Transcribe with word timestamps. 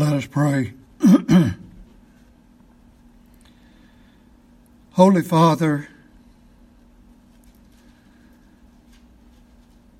Let 0.00 0.14
us 0.14 0.24
pray. 0.24 0.72
Holy 4.92 5.20
Father, 5.20 5.88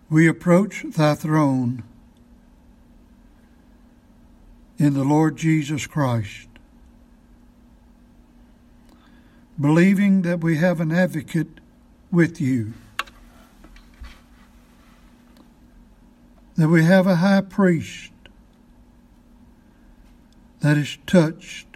we 0.09 0.27
approach 0.27 0.87
thy 0.89 1.15
throne 1.15 1.83
in 4.79 4.95
the 4.95 5.05
Lord 5.05 5.37
Jesus 5.37 5.87
Christ, 5.87 6.49
believing 9.61 10.23
that 10.23 10.41
we 10.41 10.57
have 10.57 10.81
an 10.81 10.93
advocate 10.93 11.61
with 12.11 12.41
you, 12.41 12.73
that 16.57 16.69
we 16.69 16.85
have 16.85 17.07
a 17.07 17.17
high 17.17 17.43
priest 17.43 18.13
that 20.61 20.77
is 20.77 20.99
touched 21.07 21.67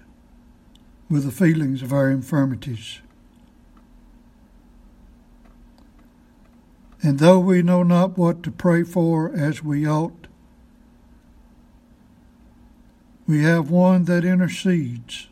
with 1.09 1.25
the 1.25 1.31
feelings 1.31 1.83
of 1.83 1.93
our 1.93 2.11
infirmities. 2.11 3.01
And 7.03 7.19
though 7.19 7.39
we 7.39 7.63
know 7.63 7.83
not 7.83 8.17
what 8.17 8.43
to 8.45 8.51
pray 8.51 8.83
for 8.83 9.31
as 9.35 9.63
we 9.63 9.87
ought, 9.87 10.27
we 13.27 13.43
have 13.43 13.71
one 13.71 14.05
that 14.05 14.25
intercedes 14.25 15.29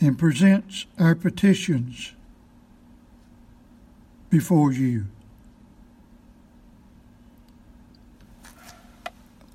and 0.00 0.18
presents 0.18 0.86
our 0.98 1.14
petitions 1.14 2.12
before 4.30 4.72
you. 4.72 5.06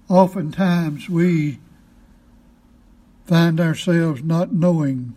Oftentimes 0.09 1.09
we 1.09 1.59
find 3.26 3.59
ourselves 3.59 4.21
not 4.21 4.54
knowing 4.54 5.15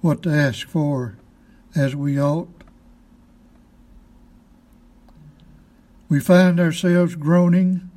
what 0.00 0.22
to 0.22 0.30
ask 0.30 0.68
for 0.68 1.16
as 1.74 1.96
we 1.96 2.20
ought. 2.20 2.48
We 6.08 6.20
find 6.20 6.60
ourselves 6.60 7.16
groaning. 7.16 7.90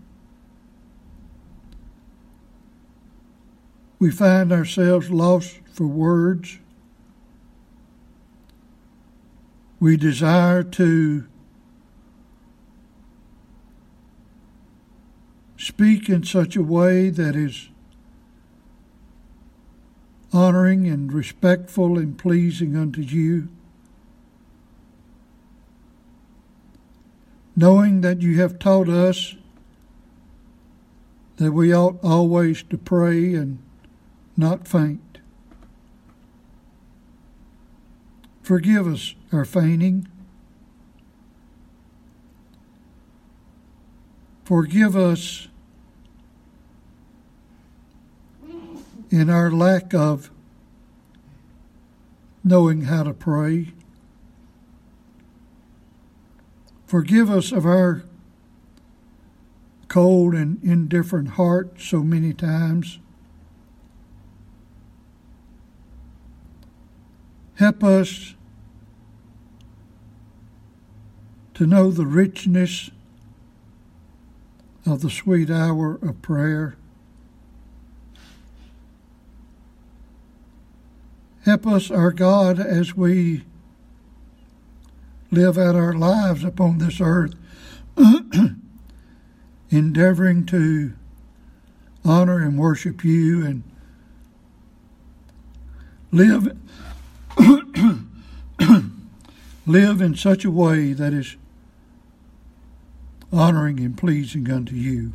We 4.00 4.10
find 4.10 4.52
ourselves 4.52 5.12
lost 5.12 5.60
for 5.72 5.86
words. 5.86 6.58
We 9.80 9.98
desire 9.98 10.64
to 10.64 11.28
speak 15.58 16.08
in 16.08 16.24
such 16.24 16.56
a 16.56 16.62
way 16.62 17.10
that 17.10 17.36
is 17.36 17.70
honoring 20.32 20.88
and 20.88 21.12
respectful 21.12 21.98
and 21.98 22.18
pleasing 22.18 22.76
unto 22.76 23.02
you, 23.02 23.50
knowing 27.56 28.02
that 28.02 28.22
you 28.22 28.40
have 28.40 28.60
taught 28.60 28.88
us 28.88 29.36
that 31.38 31.52
we 31.52 31.74
ought 31.74 32.04
always 32.04 32.64
to 32.64 32.78
pray 32.78 33.34
and 33.34 33.60
not 34.36 34.68
faint. 34.68 35.20
Forgive 38.42 38.88
us 38.88 39.14
our 39.32 39.46
fainting. 39.46 40.08
Forgive 44.48 44.96
us 44.96 45.50
in 49.10 49.30
our 49.30 49.52
lack 49.52 49.94
of 49.94 50.32
knowing 52.46 52.84
how 52.84 53.04
to 53.04 53.14
pray. 53.14 53.74
Forgive 56.86 57.30
us 57.30 57.52
of 57.52 57.66
our 57.66 58.04
cold 59.90 60.34
and 60.34 60.64
indifferent 60.64 61.32
heart 61.32 61.82
so 61.82 62.02
many 62.02 62.34
times. 62.34 63.00
Help 67.56 67.84
us 67.84 68.34
to 71.54 71.68
know 71.68 71.92
the 71.92 72.06
richness 72.06 72.92
of 74.88 75.02
the 75.02 75.10
sweet 75.10 75.50
hour 75.50 75.96
of 76.02 76.22
prayer. 76.22 76.78
Help 81.44 81.68
us, 81.68 81.92
our 81.92 82.12
God, 82.12 82.60
as 82.60 82.96
we 82.96 83.44
live 85.30 85.58
out 85.58 85.76
our 85.76 85.94
lives 85.94 86.44
upon 86.44 86.78
this 86.78 87.02
earth, 87.02 87.34
endeavoring 89.70 90.46
to 90.46 90.94
honor 92.06 92.40
and 92.40 92.58
worship 92.58 93.04
you 93.04 93.46
and 93.46 93.64
live 96.12 96.58
live 99.66 100.02
in 100.02 100.16
such 100.16 100.46
a 100.46 100.52
way 100.52 100.94
that 100.94 101.12
is 101.14 101.36
honoring 103.32 103.80
and 103.80 103.98
pleasing 103.98 104.50
unto 104.52 104.76
you. 104.76 105.14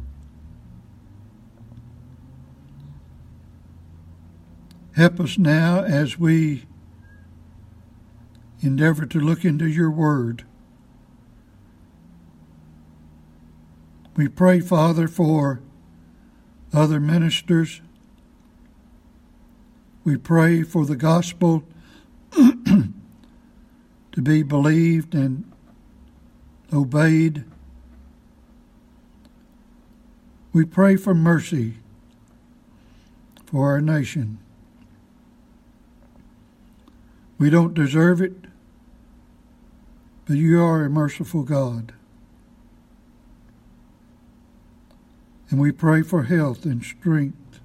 Help 4.95 5.21
us 5.21 5.39
now 5.39 5.83
as 5.83 6.19
we 6.19 6.65
endeavor 8.61 9.07
to 9.07 9.19
look 9.19 9.45
into 9.45 9.67
your 9.67 9.91
word. 9.91 10.45
We 14.15 14.29
pray, 14.29 14.61
Father, 14.61 15.09
for 15.09 15.63
other 16.73 17.01
ministers. 17.01 17.81
We 20.05 20.19
pray 20.19 20.63
for 20.63 20.85
the 20.85 20.97
gospel 20.97 21.65
to 22.33 22.93
be 24.23 24.43
believed 24.43 25.15
and 25.15 25.51
obeyed. 26.73 27.45
We 30.53 30.67
pray 30.67 30.97
for 30.97 31.15
mercy 31.15 31.77
for 33.47 33.71
our 33.71 33.81
nation. 33.81 34.39
We 37.39 37.51
don't 37.51 37.75
deserve 37.75 38.21
it, 38.21 38.35
but 40.27 40.37
you 40.37 40.63
are 40.63 40.85
a 40.85 40.91
merciful 40.91 41.43
God. 41.43 41.93
And 45.51 45.61
we 45.61 45.73
pray 45.73 46.03
for 46.03 46.25
health 46.25 46.65
and 46.65 46.83
strength 46.83 47.61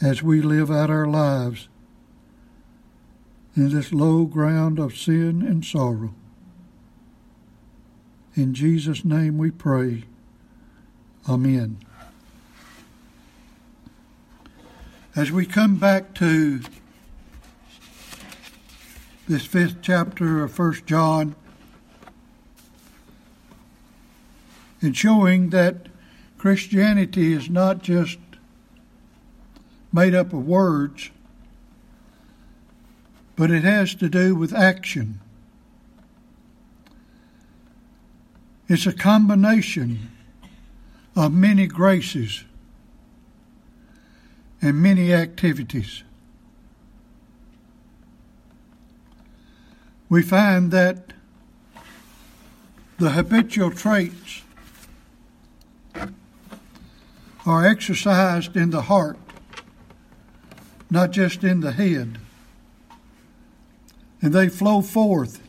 as 0.00 0.22
we 0.22 0.40
live 0.40 0.70
out 0.70 0.90
our 0.90 1.06
lives 1.06 1.68
in 3.56 3.70
this 3.70 3.92
low 3.92 4.24
ground 4.24 4.78
of 4.78 4.96
sin 4.96 5.42
and 5.42 5.64
sorrow. 5.64 6.14
In 8.36 8.52
Jesus' 8.52 9.04
name 9.04 9.38
we 9.38 9.50
pray. 9.50 10.04
Amen. 11.28 11.78
As 15.14 15.30
we 15.30 15.46
come 15.46 15.76
back 15.76 16.14
to 16.14 16.60
this 19.28 19.46
fifth 19.46 19.76
chapter 19.80 20.42
of 20.42 20.52
First 20.52 20.84
John, 20.84 21.36
and 24.82 24.96
showing 24.96 25.50
that 25.50 25.86
Christianity 26.36 27.32
is 27.32 27.48
not 27.48 27.82
just 27.82 28.18
made 29.92 30.14
up 30.14 30.32
of 30.32 30.46
words, 30.46 31.10
but 33.36 33.50
it 33.50 33.64
has 33.64 33.94
to 33.94 34.08
do 34.08 34.34
with 34.34 34.52
action. 34.52 35.20
It's 38.66 38.86
a 38.86 38.92
combination 38.92 40.10
of 41.14 41.32
many 41.34 41.66
graces 41.66 42.44
and 44.62 44.80
many 44.80 45.12
activities. 45.12 46.02
We 50.08 50.22
find 50.22 50.70
that 50.70 51.12
the 52.96 53.10
habitual 53.10 53.70
traits 53.70 54.42
are 57.44 57.66
exercised 57.66 58.56
in 58.56 58.70
the 58.70 58.82
heart, 58.82 59.18
not 60.88 61.10
just 61.10 61.44
in 61.44 61.60
the 61.60 61.72
head. 61.72 62.18
And 64.22 64.32
they 64.32 64.48
flow 64.48 64.80
forth 64.80 65.42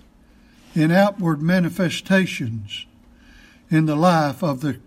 in 0.74 0.92
outward 0.92 1.42
manifestations 1.42 2.86
in 3.70 3.86
the 3.86 3.96
life 3.96 4.44
of 4.44 4.62
the 4.62 4.80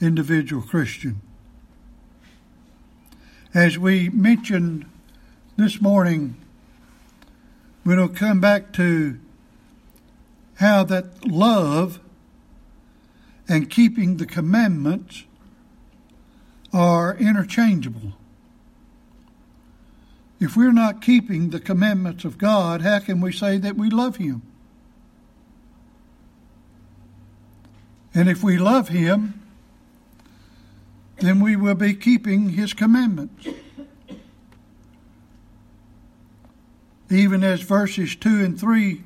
individual 0.00 0.62
Christian. 0.62 1.20
As 3.52 3.78
we 3.78 4.08
mentioned 4.08 4.86
this 5.56 5.80
morning, 5.80 6.36
we'll 7.84 8.08
come 8.08 8.40
back 8.40 8.72
to 8.74 9.18
how 10.56 10.84
that 10.84 11.26
love 11.26 12.00
and 13.48 13.68
keeping 13.68 14.18
the 14.18 14.26
commandments 14.26 15.24
are 16.72 17.16
interchangeable. 17.16 18.12
If 20.38 20.56
we're 20.56 20.72
not 20.72 21.02
keeping 21.02 21.50
the 21.50 21.60
commandments 21.60 22.24
of 22.24 22.38
God, 22.38 22.82
how 22.82 23.00
can 23.00 23.20
we 23.20 23.32
say 23.32 23.58
that 23.58 23.76
we 23.76 23.90
love 23.90 24.16
Him? 24.16 24.42
And 28.14 28.28
if 28.28 28.42
we 28.42 28.58
love 28.58 28.88
Him, 28.88 29.40
then 31.18 31.40
we 31.40 31.56
will 31.56 31.74
be 31.74 31.94
keeping 31.94 32.50
His 32.50 32.72
commandments. 32.72 33.46
Even 37.10 37.42
as 37.42 37.60
verses 37.62 38.16
2 38.16 38.44
and 38.44 38.58
3 38.58 39.02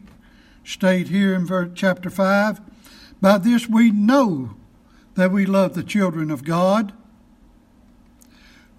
state 0.64 1.08
here 1.08 1.34
in 1.34 1.74
chapter 1.74 2.08
5 2.08 2.60
by 3.20 3.38
this 3.38 3.68
we 3.68 3.90
know 3.90 4.54
that 5.14 5.30
we 5.30 5.46
love 5.46 5.74
the 5.74 5.82
children 5.82 6.30
of 6.30 6.44
God 6.44 6.92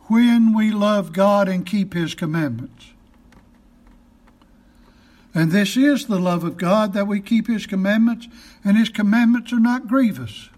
when 0.07 0.55
we 0.55 0.71
love 0.71 1.13
God 1.13 1.47
and 1.47 1.65
keep 1.65 1.93
His 1.93 2.13
commandments. 2.13 2.94
And 5.35 5.51
this 5.51 5.75
is 5.75 6.05
the 6.05 6.19
love 6.19 6.45
of 6.45 6.57
God 6.57 6.93
that 6.93 7.07
we 7.07 7.19
keep 7.19 7.47
His 7.47 7.67
commandments, 7.67 8.27
and 8.63 8.77
His 8.77 8.89
commandments 8.89 9.51
are 9.51 9.59
not 9.59 9.87
grievous. 9.87 10.49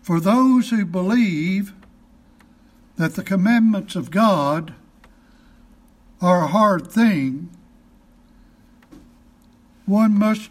For 0.00 0.18
those 0.18 0.70
who 0.70 0.84
believe 0.84 1.74
that 2.96 3.14
the 3.14 3.22
commandments 3.22 3.94
of 3.94 4.10
God 4.10 4.74
are 6.20 6.44
a 6.44 6.48
hard 6.48 6.88
thing, 6.88 7.50
one 9.86 10.18
must 10.18 10.50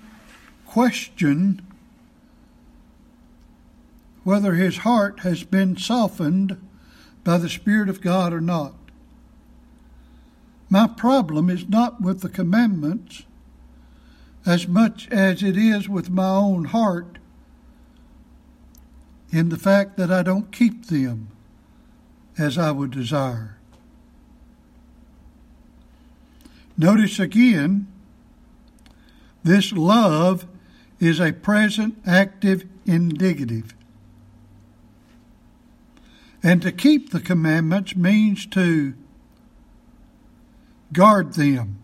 question 0.66 1.66
whether 4.24 4.54
his 4.54 4.78
heart 4.80 5.22
has 5.22 5.44
been 5.44 5.76
softened 5.76 6.62
by 7.24 7.38
the 7.38 7.50
Spirit 7.50 7.90
of 7.90 8.02
God 8.02 8.34
or 8.34 8.42
not. 8.42 8.74
My 10.72 10.88
problem 10.88 11.50
is 11.50 11.68
not 11.68 12.00
with 12.00 12.22
the 12.22 12.30
commandments 12.30 13.24
as 14.46 14.70
much 14.70 15.10
as 15.12 15.44
it 15.44 15.58
is 15.58 15.90
with 15.90 16.10
my 16.10 16.30
own 16.30 16.64
heart 16.64 17.18
in 19.32 19.50
the 19.50 19.58
fact 19.58 19.98
that 19.98 20.10
I 20.10 20.24
don't 20.24 20.50
keep 20.54 20.86
them 20.86 21.28
as 22.38 22.58
I 22.58 22.72
would 22.72 22.92
desire. 22.92 23.58
Notice 26.78 27.20
again, 27.20 27.88
this 29.44 29.74
love 29.74 30.48
is 31.02 31.20
a 31.20 31.34
present 31.34 31.98
active 32.06 32.64
indicative. 32.86 33.76
And 36.42 36.62
to 36.62 36.72
keep 36.72 37.10
the 37.10 37.20
commandments 37.20 37.94
means 37.98 38.46
to 38.48 38.94
guard 40.94 41.34
them. 41.34 41.82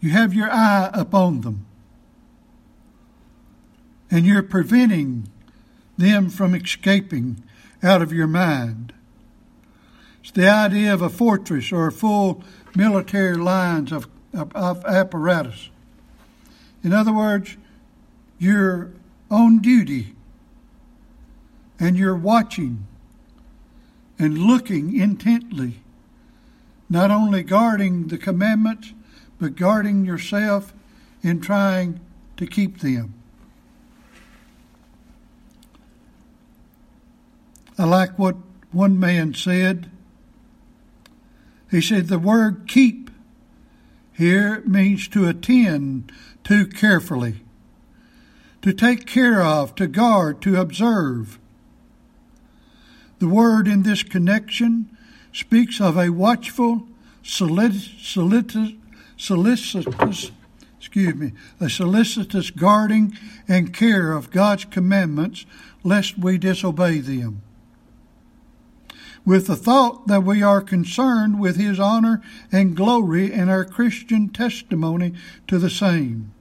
You 0.00 0.10
have 0.10 0.34
your 0.34 0.50
eye 0.50 0.90
upon 0.92 1.40
them. 1.40 1.66
And 4.10 4.24
you're 4.24 4.42
preventing 4.42 5.28
them 5.96 6.30
from 6.30 6.54
escaping 6.54 7.42
out 7.82 8.00
of 8.00 8.12
your 8.12 8.26
mind. 8.26 8.92
It's 10.20 10.30
the 10.30 10.48
idea 10.48 10.94
of 10.94 11.02
a 11.02 11.08
fortress 11.08 11.72
or 11.72 11.90
full 11.90 12.42
military 12.74 13.36
lines 13.36 13.92
of, 13.92 14.08
of, 14.32 14.54
of 14.54 14.84
apparatus. 14.84 15.70
In 16.84 16.92
other 16.92 17.12
words, 17.12 17.56
you're 18.38 18.92
on 19.30 19.58
duty 19.58 20.14
and 21.80 21.96
you're 21.96 22.16
watching 22.16 22.86
and 24.18 24.38
looking 24.38 24.98
intently, 24.98 25.80
not 26.88 27.10
only 27.10 27.42
guarding 27.42 28.08
the 28.08 28.18
commandments, 28.18 28.92
but 29.38 29.56
guarding 29.56 30.04
yourself 30.04 30.72
in 31.22 31.40
trying 31.40 32.00
to 32.36 32.46
keep 32.46 32.80
them. 32.80 33.14
I 37.78 37.84
like 37.84 38.18
what 38.18 38.36
one 38.72 38.98
man 38.98 39.34
said. 39.34 39.90
He 41.70 41.80
said 41.80 42.08
the 42.08 42.18
word 42.18 42.66
keep 42.66 43.10
here 44.12 44.62
means 44.66 45.06
to 45.08 45.28
attend 45.28 46.10
to 46.44 46.66
carefully, 46.66 47.44
to 48.62 48.72
take 48.72 49.06
care 49.06 49.40
of, 49.40 49.74
to 49.76 49.86
guard, 49.86 50.42
to 50.42 50.56
observe. 50.56 51.38
The 53.20 53.28
word 53.28 53.68
in 53.68 53.84
this 53.84 54.02
connection 54.02 54.96
speaks 55.32 55.80
of 55.80 55.96
a 55.96 56.10
watchful, 56.10 56.86
solicitous, 57.22 58.74
excuse 60.78 61.14
me, 61.14 61.32
a 61.60 61.68
solicitous 61.68 62.50
guarding 62.50 63.16
and 63.46 63.74
care 63.74 64.12
of 64.12 64.30
God's 64.30 64.64
commandments, 64.64 65.46
lest 65.82 66.18
we 66.18 66.38
disobey 66.38 66.98
them. 67.00 67.42
With 69.24 69.46
the 69.46 69.56
thought 69.56 70.06
that 70.06 70.22
we 70.22 70.42
are 70.42 70.62
concerned 70.62 71.38
with 71.38 71.56
His 71.56 71.78
honor 71.78 72.22
and 72.50 72.76
glory 72.76 73.32
and 73.32 73.50
our 73.50 73.64
Christian 73.64 74.30
testimony 74.30 75.12
to 75.46 75.58
the 75.58 75.68
same. 75.68 76.32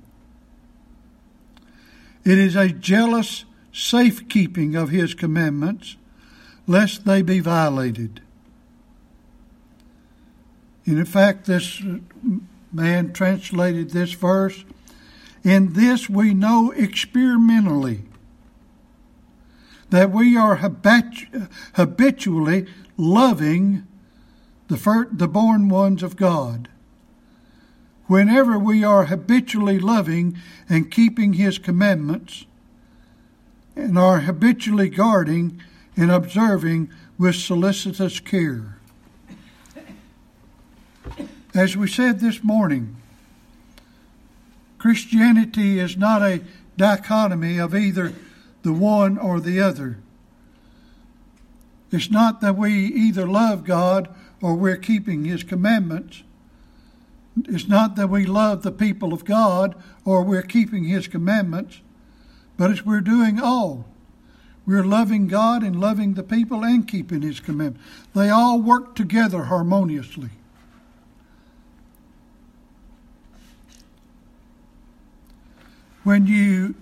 It 2.24 2.38
is 2.38 2.56
a 2.56 2.70
jealous 2.70 3.46
safekeeping 3.74 4.76
of 4.76 4.90
His 4.90 5.14
commandments 5.14 5.98
lest 6.66 7.06
they 7.06 7.22
be 7.22 7.40
violated. 7.40 8.22
And 10.88 10.98
in 10.98 11.06
fact, 11.06 11.46
this 11.46 11.84
man 12.72 13.14
translated 13.14 13.92
this 13.92 14.14
verse 14.14 14.64
In 15.44 15.74
this 15.74 16.10
we 16.10 16.34
know 16.34 16.72
experimentally 16.72 18.06
that 19.90 20.12
we 20.12 20.36
are 20.36 20.56
habitually 21.76 22.66
loving 22.98 23.88
the, 24.68 25.08
the 25.12 25.28
born 25.28 25.70
ones 25.70 26.04
of 26.04 26.16
God. 26.16 26.68
Whenever 28.08 28.58
we 28.58 28.84
are 28.84 29.06
habitually 29.06 29.80
loving 29.80 30.38
and 30.68 30.92
keeping 30.92 31.34
His 31.34 31.58
commandments, 31.58 32.46
and 33.78 33.98
are 33.98 34.22
habitually 34.22 34.90
guarding 34.90 35.62
and 35.96 36.12
observing 36.12 36.90
with 37.18 37.36
solicitous 37.36 38.20
care. 38.20 38.77
As 41.54 41.76
we 41.76 41.88
said 41.88 42.20
this 42.20 42.44
morning, 42.44 42.96
Christianity 44.78 45.80
is 45.80 45.98
not 45.98 46.22
a 46.22 46.42
dichotomy 46.78 47.58
of 47.58 47.74
either 47.74 48.14
the 48.62 48.74
one 48.74 49.18
or 49.18 49.40
the 49.40 49.60
other. 49.60 49.98
It's 51.92 52.12
not 52.12 52.42
that 52.42 52.56
we 52.56 52.74
either 52.74 53.28
love 53.28 53.64
God 53.64 54.14
or 54.42 54.56
we're 54.56 54.78
keeping 54.78 55.26
His 55.26 55.44
commandments. 55.44 56.24
It's 57.46 57.68
not 57.68 57.96
that 57.96 58.10
we 58.10 58.26
love 58.26 58.64
the 58.64 58.72
people 58.72 59.14
of 59.14 59.26
God 59.26 59.76
or 60.06 60.24
we're 60.24 60.42
keeping 60.42 60.86
His 60.86 61.08
commandments, 61.08 61.82
but 62.58 62.72
it's 62.72 62.86
we're 62.86 63.02
doing 63.02 63.40
all. 63.40 63.86
We're 64.66 64.84
loving 64.84 65.28
God 65.28 65.64
and 65.64 65.80
loving 65.80 66.16
the 66.16 66.24
people 66.24 66.64
and 66.64 66.88
keeping 66.88 67.22
His 67.22 67.40
commandments. 67.40 67.88
They 68.14 68.30
all 68.30 68.60
work 68.62 68.96
together 68.96 69.46
harmoniously. 69.46 70.32
When 76.08 76.26
you 76.26 76.74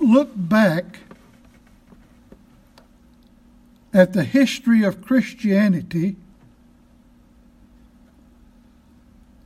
look 0.00 0.30
back 0.34 1.00
at 3.92 4.14
the 4.14 4.24
history 4.24 4.82
of 4.82 5.04
Christianity 5.04 6.16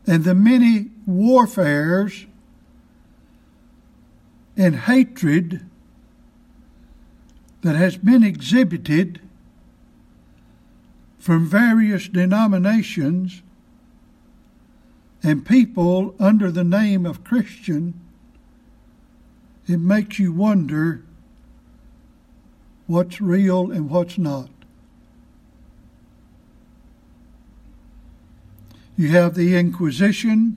and 0.07 0.23
the 0.23 0.33
many 0.33 0.93
warfares 1.07 2.27
and 4.57 4.77
hatred 4.77 5.67
that 7.63 7.75
has 7.75 7.97
been 7.97 8.23
exhibited 8.23 9.21
from 11.19 11.49
various 11.49 12.07
denominations, 12.07 13.43
and 15.25 15.45
people 15.45 16.15
under 16.21 16.53
the 16.53 16.63
name 16.63 17.05
of 17.05 17.25
Christian, 17.25 18.05
it 19.69 19.79
makes 19.79 20.19
you 20.19 20.33
wonder 20.33 21.05
what's 22.87 23.21
real 23.21 23.71
and 23.71 23.91
what's 23.91 24.17
not. 24.17 24.49
You 28.97 29.11
have 29.11 29.35
the 29.35 29.57
Inquisition, 29.57 30.57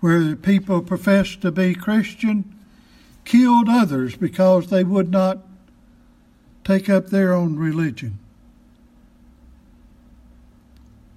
where 0.00 0.20
the 0.20 0.36
people 0.36 0.82
professed 0.82 1.40
to 1.42 1.52
be 1.52 1.74
Christian 1.74 2.54
killed 3.24 3.68
others 3.68 4.16
because 4.16 4.68
they 4.68 4.84
would 4.84 5.10
not 5.10 5.38
take 6.64 6.90
up 6.90 7.06
their 7.06 7.32
own 7.32 7.56
religion. 7.56 8.18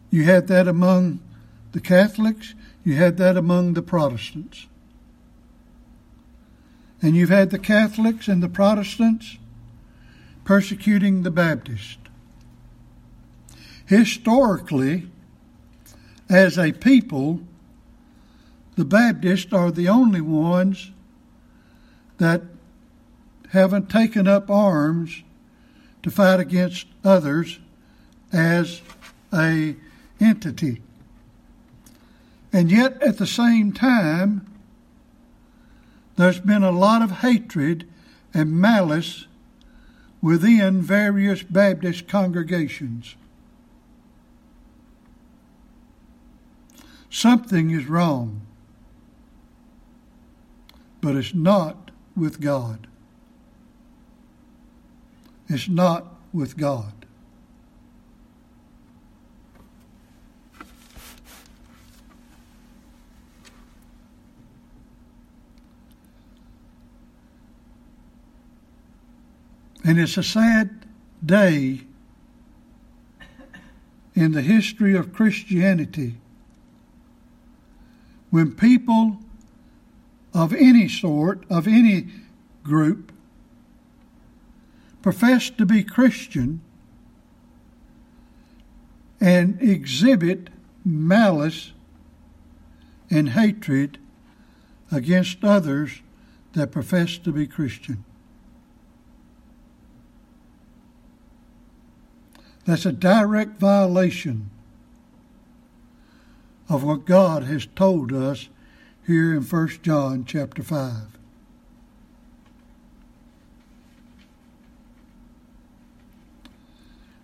You 0.09 0.25
had 0.25 0.47
that 0.47 0.67
among 0.67 1.19
the 1.71 1.79
Catholics, 1.79 2.53
you 2.83 2.95
had 2.95 3.17
that 3.17 3.37
among 3.37 3.73
the 3.73 3.81
Protestants. 3.81 4.67
And 7.01 7.15
you've 7.15 7.29
had 7.29 7.49
the 7.49 7.59
Catholics 7.59 8.27
and 8.27 8.43
the 8.43 8.49
Protestants 8.49 9.37
persecuting 10.43 11.23
the 11.23 11.31
Baptists. 11.31 11.97
Historically, 13.85 15.09
as 16.29 16.57
a 16.57 16.71
people, 16.71 17.41
the 18.75 18.85
Baptists 18.85 19.51
are 19.51 19.71
the 19.71 19.89
only 19.89 20.21
ones 20.21 20.91
that 22.17 22.43
haven't 23.49 23.89
taken 23.89 24.27
up 24.27 24.49
arms 24.49 25.23
to 26.03 26.11
fight 26.11 26.39
against 26.39 26.87
others 27.03 27.59
as 28.31 28.81
a 29.33 29.75
entity. 30.19 30.81
And 32.53 32.71
yet, 32.71 33.01
at 33.01 33.17
the 33.17 33.27
same 33.27 33.73
time, 33.73 34.45
there's 36.21 36.39
been 36.39 36.63
a 36.63 36.71
lot 36.71 37.01
of 37.01 37.11
hatred 37.19 37.87
and 38.33 38.51
malice 38.51 39.25
within 40.21 40.81
various 40.81 41.41
Baptist 41.41 42.07
congregations. 42.07 43.15
Something 47.09 47.71
is 47.71 47.87
wrong, 47.87 48.41
but 51.01 51.15
it's 51.15 51.33
not 51.33 51.91
with 52.15 52.39
God. 52.39 52.87
It's 55.49 55.67
not 55.67 56.05
with 56.31 56.55
God. 56.55 57.00
And 69.83 69.99
it's 69.99 70.17
a 70.17 70.23
sad 70.23 70.85
day 71.25 71.81
in 74.13 74.33
the 74.33 74.41
history 74.41 74.95
of 74.95 75.13
Christianity 75.13 76.15
when 78.29 78.51
people 78.53 79.19
of 80.33 80.53
any 80.53 80.87
sort, 80.87 81.43
of 81.49 81.67
any 81.67 82.07
group, 82.63 83.11
profess 85.01 85.49
to 85.49 85.65
be 85.65 85.83
Christian 85.83 86.61
and 89.19 89.61
exhibit 89.61 90.49
malice 90.85 91.73
and 93.09 93.29
hatred 93.29 93.97
against 94.91 95.43
others 95.43 96.01
that 96.53 96.71
profess 96.71 97.17
to 97.17 97.31
be 97.31 97.47
Christian. 97.47 98.03
That's 102.65 102.85
a 102.85 102.91
direct 102.91 103.59
violation 103.59 104.49
of 106.69 106.83
what 106.83 107.05
God 107.05 107.43
has 107.43 107.67
told 107.75 108.13
us 108.13 108.49
here 109.05 109.33
in 109.35 109.41
1 109.41 109.67
John 109.81 110.25
chapter 110.25 110.61
5. 110.63 111.17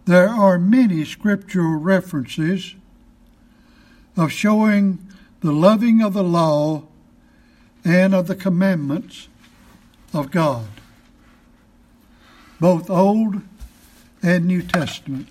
There 0.05 0.29
are 0.29 0.57
many 0.57 1.03
scriptural 1.05 1.75
references 1.75 2.75
of 4.15 4.31
showing 4.31 4.99
the 5.41 5.51
loving 5.51 6.01
of 6.01 6.13
the 6.13 6.23
law 6.23 6.83
and 7.83 8.15
of 8.15 8.27
the 8.27 8.35
commandments 8.35 9.27
of 10.13 10.31
God, 10.31 10.67
both 12.59 12.89
Old 12.89 13.41
and 14.27 14.45
New 14.45 14.61
Testament. 14.61 15.25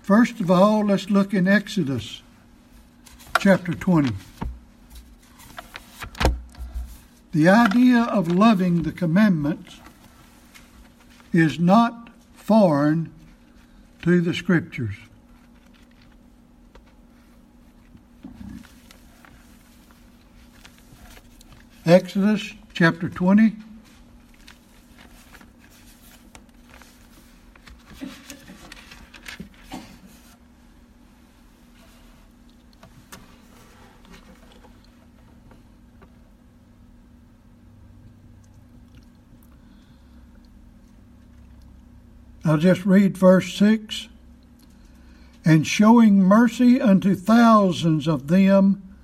First 0.00 0.38
of 0.38 0.48
all, 0.48 0.86
let's 0.86 1.10
look 1.10 1.34
in 1.34 1.48
Exodus 1.48 2.22
chapter 3.40 3.74
20. 3.74 4.12
The 7.32 7.48
idea 7.48 8.02
of 8.02 8.30
loving 8.30 8.84
the 8.84 8.92
commandments 8.92 9.80
is 11.32 11.58
not 11.58 12.10
foreign 12.32 13.12
to 14.02 14.20
the 14.20 14.34
scriptures. 14.34 14.94
Exodus 21.84 22.54
chapter 22.72 23.08
20. 23.08 23.56
I'll 42.52 42.58
just 42.58 42.84
read 42.84 43.16
verse 43.16 43.54
6 43.54 44.08
and 45.42 45.66
showing 45.66 46.22
mercy 46.22 46.78
unto 46.78 47.14
thousands 47.14 48.06
of 48.06 48.28
them 48.28 48.94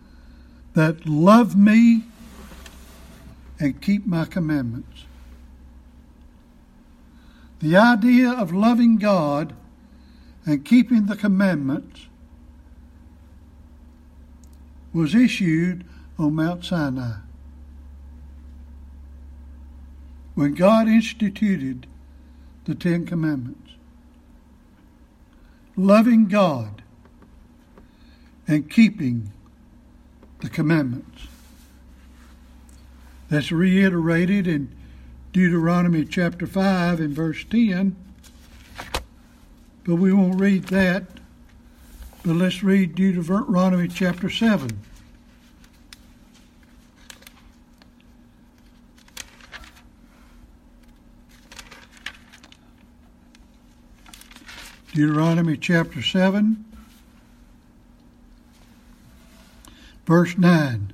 that 0.75 1.09
love 1.09 1.57
me 1.57 2.05
and 3.59 3.81
keep 3.81 4.05
my 4.05 4.27
commandments. 4.27 5.07
The 7.61 7.75
idea 7.75 8.31
of 8.31 8.53
loving 8.53 8.99
God 8.99 9.55
and 10.45 10.63
keeping 10.63 11.07
the 11.07 11.17
commandments 11.17 12.03
was 14.93 15.15
issued 15.15 15.87
on 16.19 16.35
Mount 16.35 16.67
Sinai. 16.67 17.21
When 20.35 20.53
God 20.53 20.87
instituted 20.87 21.87
the 22.69 22.75
Ten 22.75 23.07
Commandments. 23.07 23.73
Loving 25.75 26.29
God 26.29 26.83
and 28.47 28.71
keeping 28.71 29.33
the 30.41 30.51
commandments. 30.51 31.29
That's 33.31 33.51
reiterated 33.51 34.47
in 34.47 34.71
Deuteronomy 35.33 36.05
chapter 36.05 36.47
5 36.47 37.01
and 37.01 37.15
verse 37.15 37.43
10. 37.45 37.97
But 39.85 39.95
we 39.95 40.13
won't 40.13 40.39
read 40.39 40.65
that. 40.65 41.05
But 42.23 42.37
let's 42.37 42.63
read 42.63 42.95
Deuteronomy 42.95 43.89
chapter 43.89 44.29
7. 44.29 44.79
Deuteronomy 54.99 55.57
chapter 55.57 56.03
7, 56.03 56.65
verse 60.05 60.37
9. 60.37 60.93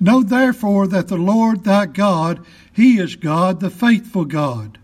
Know 0.00 0.24
therefore 0.24 0.88
that 0.88 1.06
the 1.06 1.16
Lord 1.16 1.62
thy 1.62 1.86
God, 1.86 2.44
he 2.72 2.98
is 2.98 3.14
God, 3.14 3.60
the 3.60 3.70
faithful 3.70 4.24
God, 4.24 4.78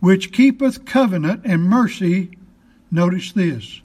which 0.00 0.32
keepeth 0.32 0.84
covenant 0.84 1.42
and 1.44 1.62
mercy, 1.62 2.36
notice 2.90 3.30
this, 3.30 3.82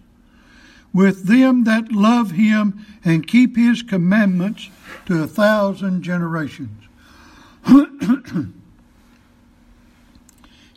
with 0.91 1.27
them 1.27 1.65
that 1.65 1.91
love 1.91 2.31
him 2.31 2.83
and 3.03 3.27
keep 3.27 3.55
his 3.55 3.83
commandments 3.83 4.71
to 5.05 5.21
a 5.21 5.27
thousand 5.27 6.01
generations. 6.01 6.83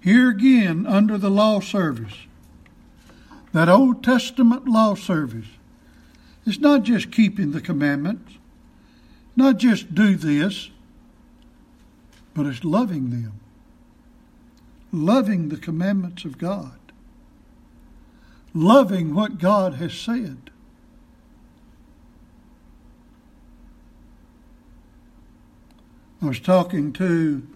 Here 0.02 0.30
again, 0.30 0.86
under 0.86 1.18
the 1.18 1.30
law 1.30 1.60
service, 1.60 2.14
that 3.52 3.68
Old 3.68 4.04
Testament 4.04 4.68
law 4.68 4.94
service. 4.94 5.48
It's 6.46 6.58
not 6.58 6.82
just 6.82 7.10
keeping 7.10 7.52
the 7.52 7.60
commandments, 7.60 8.38
not 9.36 9.58
just 9.58 9.94
do 9.94 10.16
this, 10.16 10.70
but 12.34 12.46
it's 12.46 12.64
loving 12.64 13.10
them, 13.10 13.40
loving 14.92 15.48
the 15.48 15.56
commandments 15.56 16.24
of 16.24 16.38
God, 16.38 16.78
loving 18.54 19.14
what 19.14 19.38
God 19.38 19.74
has 19.74 19.92
said. 19.92 20.50
I 26.22 26.26
was 26.26 26.40
talking 26.40 26.92
to 26.94 27.46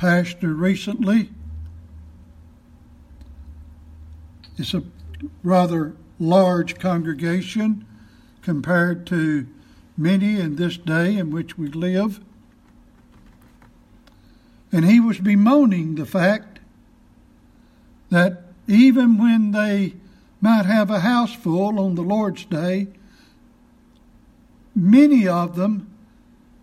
pastor 0.00 0.54
recently. 0.54 1.28
It's 4.56 4.72
a 4.72 4.82
rather 5.42 5.94
large 6.18 6.78
congregation 6.78 7.84
compared 8.40 9.06
to 9.08 9.46
many 9.98 10.40
in 10.40 10.56
this 10.56 10.78
day 10.78 11.18
in 11.18 11.30
which 11.30 11.58
we 11.58 11.68
live. 11.68 12.18
And 14.72 14.86
he 14.86 15.00
was 15.00 15.18
bemoaning 15.18 15.96
the 15.96 16.06
fact 16.06 16.60
that 18.08 18.44
even 18.66 19.18
when 19.18 19.50
they 19.50 19.96
might 20.40 20.64
have 20.64 20.90
a 20.90 21.00
house 21.00 21.34
full 21.34 21.78
on 21.78 21.94
the 21.94 22.02
Lord's 22.02 22.46
day, 22.46 22.88
many 24.74 25.28
of 25.28 25.56
them 25.56 25.94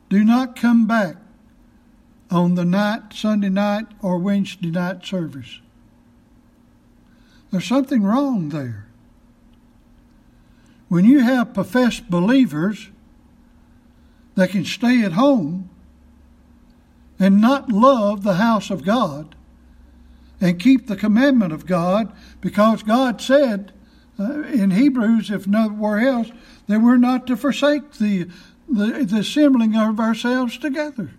do 0.10 0.24
not 0.24 0.56
come 0.56 0.88
back 0.88 1.17
on 2.30 2.56
the 2.56 2.66
night, 2.66 3.14
Sunday 3.14 3.50
night, 3.50 3.86
or 4.02 4.18
Wednesday 4.18 4.70
night 4.70 5.06
service. 5.06 5.62
There's 7.52 7.66
something 7.66 8.04
wrong 8.04 8.50
there. 8.50 8.88
When 10.90 11.06
you 11.06 11.20
have 11.20 11.54
professed 11.54 12.10
believers 12.10 12.90
that 14.36 14.52
can 14.52 14.66
stay 14.66 15.04
at 15.04 15.14
home 15.14 15.70
and 17.20 17.42
not 17.42 17.70
love 17.70 18.24
the 18.24 18.36
house 18.36 18.70
of 18.70 18.86
God 18.86 19.36
and 20.40 20.60
keep 20.60 20.88
the 20.88 20.96
commandment 20.96 21.52
of 21.52 21.66
God 21.66 22.14
because 22.42 22.84
God 22.84 23.22
said 23.22 23.72
uh, 24.20 24.44
in 24.44 24.72
Hebrews, 24.72 25.30
if 25.30 25.48
nowhere 25.48 26.00
else, 26.00 26.32
that 26.68 26.82
we're 26.82 26.98
not 26.98 27.28
to 27.28 27.38
forsake 27.38 27.94
the 27.94 28.28
the, 28.70 29.06
the 29.06 29.20
assembling 29.20 29.76
of 29.76 30.00
ourselves 30.00 30.58
together. 30.58 31.12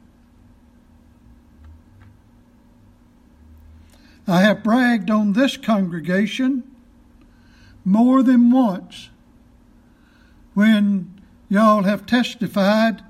I 4.28 4.42
have 4.42 4.62
bragged 4.62 5.10
on 5.10 5.32
this 5.32 5.56
congregation 5.56 6.62
more 7.82 8.22
than 8.22 8.50
once 8.50 9.08
when 10.52 11.18
y'all 11.48 11.84
have 11.84 12.04
testified 12.04 13.02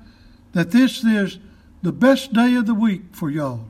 that 0.52 0.70
this 0.70 1.04
is 1.04 1.38
the 1.82 1.90
best 1.90 2.32
day 2.32 2.54
of 2.54 2.66
the 2.66 2.74
week 2.74 3.02
for 3.10 3.30
y'all. 3.30 3.66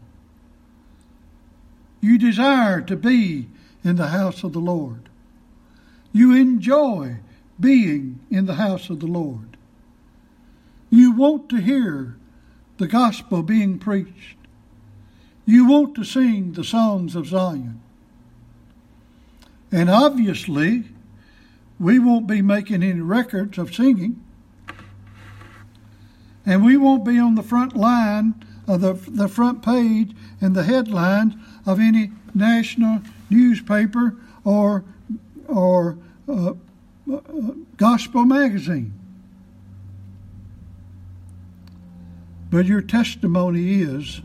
You 2.02 2.18
desire 2.18 2.82
to 2.82 2.96
be 2.96 3.48
in 3.82 3.96
the 3.96 4.08
house 4.08 4.44
of 4.44 4.52
the 4.52 4.58
Lord. 4.58 5.08
You 6.12 6.34
enjoy 6.34 7.16
being 7.58 8.20
in 8.30 8.44
the 8.44 8.54
house 8.56 8.90
of 8.90 9.00
the 9.00 9.06
Lord. 9.06 9.56
You 10.90 11.12
want 11.12 11.48
to 11.48 11.56
hear 11.56 12.16
the 12.76 12.86
gospel 12.86 13.42
being 13.42 13.78
preached. 13.78 14.36
You 15.48 15.64
want 15.64 15.94
to 15.94 16.04
sing 16.04 16.52
the 16.52 16.62
songs 16.62 17.16
of 17.16 17.26
Zion. 17.26 17.80
And 19.72 19.88
obviously, 19.88 20.84
we 21.80 21.98
won't 21.98 22.26
be 22.26 22.42
making 22.42 22.82
any 22.82 23.00
records 23.00 23.56
of 23.56 23.74
singing. 23.74 24.22
And 26.44 26.66
we 26.66 26.76
won't 26.76 27.02
be 27.02 27.18
on 27.18 27.34
the 27.34 27.42
front 27.42 27.74
line 27.74 28.34
of 28.66 28.82
the, 28.82 28.92
the 28.92 29.26
front 29.26 29.62
page 29.62 30.14
and 30.38 30.54
the 30.54 30.64
headlines 30.64 31.32
of 31.64 31.80
any 31.80 32.10
national 32.34 33.00
newspaper 33.30 34.16
or, 34.44 34.84
or 35.46 35.96
uh, 36.28 36.50
uh, 36.50 37.20
gospel 37.78 38.26
magazine. 38.26 38.92
But 42.50 42.66
your 42.66 42.82
testimony 42.82 43.80
is 43.80 44.20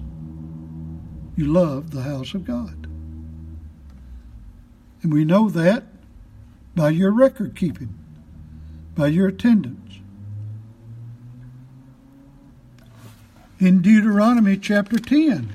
you 1.35 1.51
love 1.51 1.91
the 1.91 2.03
house 2.03 2.33
of 2.33 2.45
God. 2.45 2.87
And 5.01 5.11
we 5.13 5.25
know 5.25 5.49
that 5.49 5.83
by 6.75 6.89
your 6.89 7.11
record 7.11 7.55
keeping, 7.55 7.93
by 8.95 9.07
your 9.07 9.27
attendance. 9.27 9.99
In 13.59 13.81
Deuteronomy 13.81 14.57
chapter 14.57 14.97
10, 14.97 15.51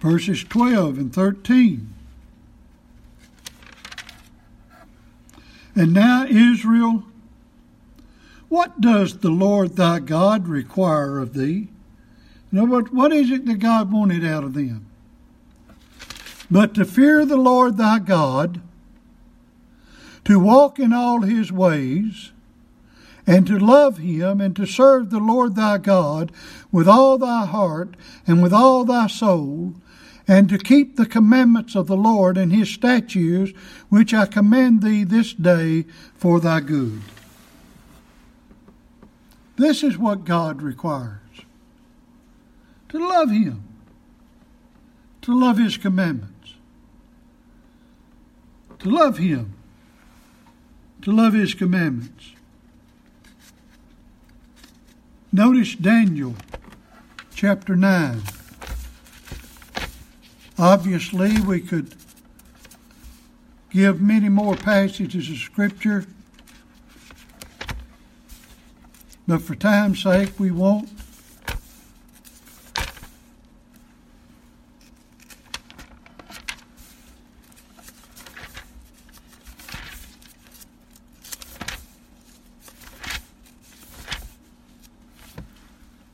verses 0.00 0.44
12 0.44 0.98
and 0.98 1.14
13. 1.14 1.94
And 5.74 5.94
now, 5.94 6.24
Israel, 6.24 7.04
what 8.52 8.82
does 8.82 9.20
the 9.20 9.30
Lord 9.30 9.76
thy 9.76 9.98
God 9.98 10.46
require 10.46 11.18
of 11.20 11.32
thee? 11.32 11.68
You 12.50 12.58
know 12.58 12.64
what, 12.66 12.92
what 12.92 13.10
is 13.10 13.30
it 13.30 13.46
that 13.46 13.60
God 13.60 13.90
wanted 13.90 14.26
out 14.26 14.44
of 14.44 14.52
them? 14.52 14.84
But 16.50 16.74
to 16.74 16.84
fear 16.84 17.24
the 17.24 17.38
Lord 17.38 17.78
thy 17.78 17.98
God, 17.98 18.60
to 20.26 20.38
walk 20.38 20.78
in 20.78 20.92
all 20.92 21.22
his 21.22 21.50
ways, 21.50 22.32
and 23.26 23.46
to 23.46 23.58
love 23.58 23.96
him, 23.96 24.38
and 24.42 24.54
to 24.56 24.66
serve 24.66 25.08
the 25.08 25.18
Lord 25.18 25.56
thy 25.56 25.78
God 25.78 26.30
with 26.70 26.86
all 26.86 27.16
thy 27.16 27.46
heart 27.46 27.96
and 28.26 28.42
with 28.42 28.52
all 28.52 28.84
thy 28.84 29.06
soul, 29.06 29.76
and 30.28 30.50
to 30.50 30.58
keep 30.58 30.96
the 30.96 31.06
commandments 31.06 31.74
of 31.74 31.86
the 31.86 31.96
Lord 31.96 32.36
and 32.36 32.52
his 32.52 32.68
statutes, 32.68 33.58
which 33.88 34.12
I 34.12 34.26
command 34.26 34.82
thee 34.82 35.04
this 35.04 35.32
day 35.32 35.86
for 36.18 36.38
thy 36.38 36.60
good. 36.60 37.00
This 39.56 39.82
is 39.82 39.98
what 39.98 40.24
God 40.24 40.62
requires. 40.62 41.18
To 42.88 42.98
love 42.98 43.30
him, 43.30 43.62
to 45.22 45.38
love 45.38 45.58
his 45.58 45.76
commandments, 45.76 46.54
to 48.80 48.90
love 48.90 49.18
him, 49.18 49.54
to 51.02 51.10
love 51.10 51.32
his 51.32 51.54
commandments. 51.54 52.32
Notice 55.32 55.74
Daniel 55.74 56.34
chapter 57.34 57.74
9. 57.74 58.22
Obviously, 60.58 61.40
we 61.40 61.60
could 61.60 61.94
give 63.70 64.00
many 64.02 64.28
more 64.28 64.54
passages 64.54 65.30
of 65.30 65.38
Scripture, 65.38 66.04
but 69.26 69.40
for 69.42 69.54
time's 69.54 70.02
sake, 70.02 70.38
we 70.38 70.50
won't. 70.50 70.88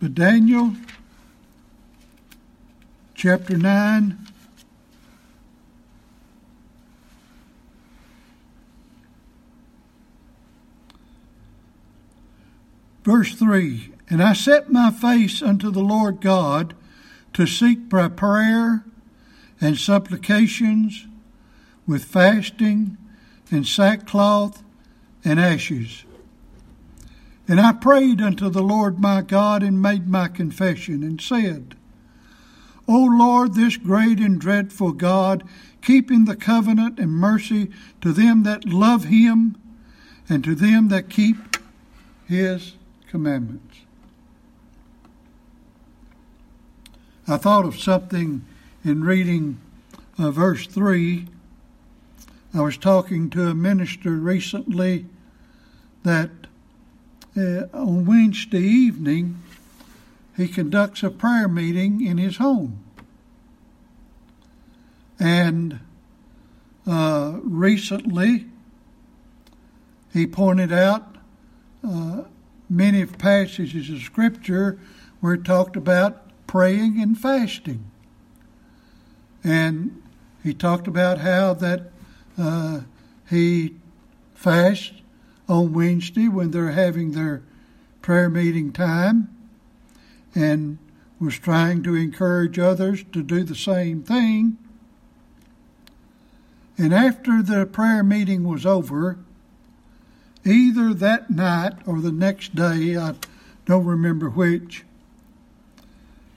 But 0.01 0.15
Daniel 0.15 0.75
chapter 3.15 3.59
9 3.59 4.17
Verse 13.09 13.33
3 13.35 13.91
And 14.11 14.23
I 14.23 14.35
set 14.35 14.71
my 14.71 14.91
face 14.91 15.41
unto 15.41 15.71
the 15.71 15.81
Lord 15.81 16.21
God 16.21 16.75
to 17.33 17.47
seek 17.47 17.89
by 17.89 18.09
prayer 18.09 18.85
and 19.63 19.79
supplications 19.79 21.07
with 21.87 22.05
fasting 22.05 22.99
and 23.51 23.67
sackcloth 23.67 24.63
and 25.25 25.41
ashes. 25.41 26.05
And 27.49 27.59
I 27.59 27.73
prayed 27.73 28.21
unto 28.21 28.51
the 28.51 28.63
Lord 28.63 29.01
my 29.01 29.23
God 29.23 29.63
and 29.63 29.81
made 29.81 30.07
my 30.07 30.29
confession 30.29 31.03
and 31.03 31.19
said, 31.19 31.77
O 32.87 33.05
Lord, 33.05 33.55
this 33.55 33.79
great 33.79 34.19
and 34.19 34.39
dreadful 34.39 34.93
God, 34.93 35.45
keeping 35.81 36.27
the 36.27 36.37
covenant 36.37 36.99
and 36.99 37.13
mercy 37.13 37.71
to 38.03 38.13
them 38.13 38.43
that 38.43 38.67
love 38.67 39.05
him 39.05 39.57
and 40.29 40.45
to 40.45 40.55
them 40.55 40.89
that 40.89 41.09
keep 41.09 41.57
his 42.27 42.75
commandments. 43.09 43.79
I 47.27 47.37
thought 47.37 47.65
of 47.65 47.79
something 47.79 48.45
in 48.85 49.05
reading 49.05 49.61
uh, 50.19 50.31
verse 50.31 50.67
3. 50.67 51.27
I 52.55 52.61
was 52.61 52.79
talking 52.79 53.29
to 53.31 53.49
a 53.49 53.55
minister 53.55 54.13
recently 54.13 55.07
that 56.05 56.31
uh, 57.37 57.65
on 57.75 58.07
Wednesday 58.07 58.63
evening 58.63 59.43
he 60.37 60.49
conducts 60.49 61.03
a 61.03 61.11
prayer 61.11 61.49
meeting 61.49 62.05
in 62.05 62.17
his 62.17 62.39
home. 62.39 62.83
And 65.21 65.81
uh, 66.87 67.39
recently 67.43 68.47
he 70.13 70.27
pointed 70.27 70.73
out 70.73 71.17
uh, 71.87 72.23
many 72.69 73.05
passages 73.07 73.91
of 73.91 74.01
Scripture 74.01 74.79
where 75.21 75.35
it 75.35 75.45
talked 75.45 75.77
about 75.77 76.23
praying 76.47 77.01
and 77.01 77.19
fasting. 77.19 77.91
And 79.43 80.03
he 80.43 80.55
talked 80.55 80.87
about 80.87 81.19
how 81.19 81.55
that 81.55 81.91
uh, 82.37 82.81
he 83.29 83.75
fasts 84.35 84.93
on 85.49 85.73
Wednesday 85.73 86.29
when 86.29 86.51
they're 86.51 86.73
having 86.73 87.13
their 87.13 87.43
prayer 88.03 88.29
meeting 88.29 88.73
time 88.73 89.35
and 90.35 90.79
was 91.21 91.39
trying 91.39 91.83
to 91.83 91.95
encourage 91.95 92.59
others 92.59 93.05
to 93.13 93.23
do 93.23 93.43
the 93.43 93.55
same 93.55 94.03
thing. 94.03 94.57
And 96.77 96.95
after 96.95 97.43
the 97.43 97.67
prayer 97.67 98.05
meeting 98.05 98.45
was 98.45 98.65
over, 98.65 99.19
either 100.49 100.95
that 100.95 101.31
night 101.31 101.75
or 101.87 102.01
the 102.01 102.13
next 102.13 102.55
day, 102.55 102.97
I 102.97 103.15
don't 103.67 103.85
remember 103.85 104.31
which, 104.31 104.85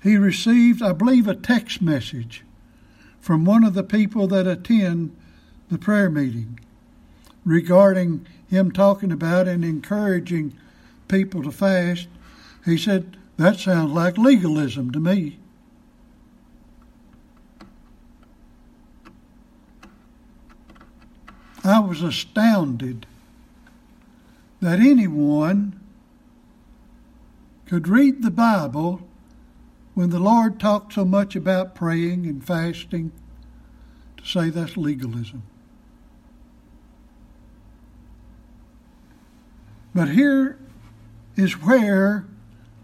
he 0.03 0.17
received, 0.17 0.81
I 0.81 0.93
believe, 0.93 1.27
a 1.27 1.35
text 1.35 1.81
message 1.81 2.43
from 3.19 3.45
one 3.45 3.63
of 3.63 3.75
the 3.75 3.83
people 3.83 4.27
that 4.27 4.47
attend 4.47 5.15
the 5.69 5.77
prayer 5.77 6.09
meeting 6.09 6.59
regarding 7.45 8.27
him 8.49 8.71
talking 8.71 9.11
about 9.11 9.47
and 9.47 9.63
encouraging 9.63 10.57
people 11.07 11.43
to 11.43 11.51
fast. 11.51 12.07
He 12.65 12.77
said, 12.77 13.15
That 13.37 13.59
sounds 13.59 13.91
like 13.91 14.17
legalism 14.17 14.91
to 14.91 14.99
me. 14.99 15.37
I 21.63 21.79
was 21.79 22.01
astounded 22.01 23.05
that 24.61 24.79
anyone 24.79 25.79
could 27.65 27.87
read 27.87 28.21
the 28.21 28.31
Bible 28.31 29.01
when 29.93 30.09
the 30.11 30.19
Lord 30.19 30.59
talked 30.59 30.93
so 30.93 31.03
much 31.03 31.35
about 31.35 31.75
praying 31.75 32.25
and 32.25 32.45
fasting 32.45 33.11
to 34.17 34.25
say 34.25 34.49
that's 34.49 34.77
legalism. 34.77 35.43
But 39.93 40.09
here 40.09 40.57
is 41.35 41.61
where 41.61 42.25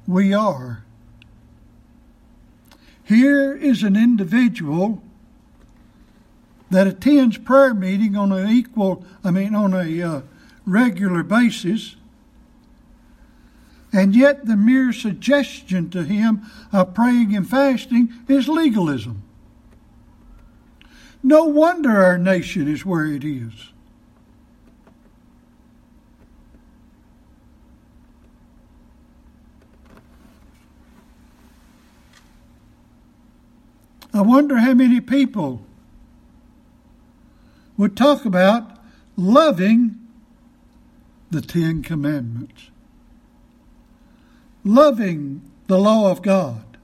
we 0.08 0.34
are. 0.34 0.84
Here 3.04 3.56
is 3.56 3.84
an 3.84 3.96
individual 3.96 5.02
that 6.70 6.88
attends 6.88 7.38
prayer 7.38 7.74
meeting 7.74 8.18
on 8.18 8.34
an 8.34 8.50
equal, 8.50 9.06
I 9.24 9.32
mean, 9.32 9.56
on 9.56 9.74
a 9.74 10.02
uh, 10.02 10.22
regular 10.68 11.24
basis 11.24 11.96
and 13.94 14.16
yet, 14.16 14.46
the 14.46 14.58
mere 14.58 14.92
suggestion 14.92 15.90
to 15.92 16.04
him 16.04 16.46
of 16.74 16.94
praying 16.94 17.36
and 17.36 17.50
fasting 17.50 18.14
is 18.28 18.48
legalism. 18.48 19.24
No 21.24 21.46
wonder 21.46 22.04
our 22.04 22.18
nation 22.18 22.68
is 22.68 22.86
where 22.86 23.06
it 23.06 23.24
is. 23.24 23.72
I 34.14 34.22
wonder 34.22 34.58
how 34.58 34.74
many 34.74 35.00
people 35.00 35.62
would 37.78 37.96
talk 37.96 38.26
about 38.26 38.78
loving 39.16 40.07
the 41.30 41.42
Ten 41.42 41.84
Commandments 41.84 42.72
loving 44.68 45.42
the 45.68 45.78
law 45.78 46.12
of 46.12 46.22
God, 46.22 46.78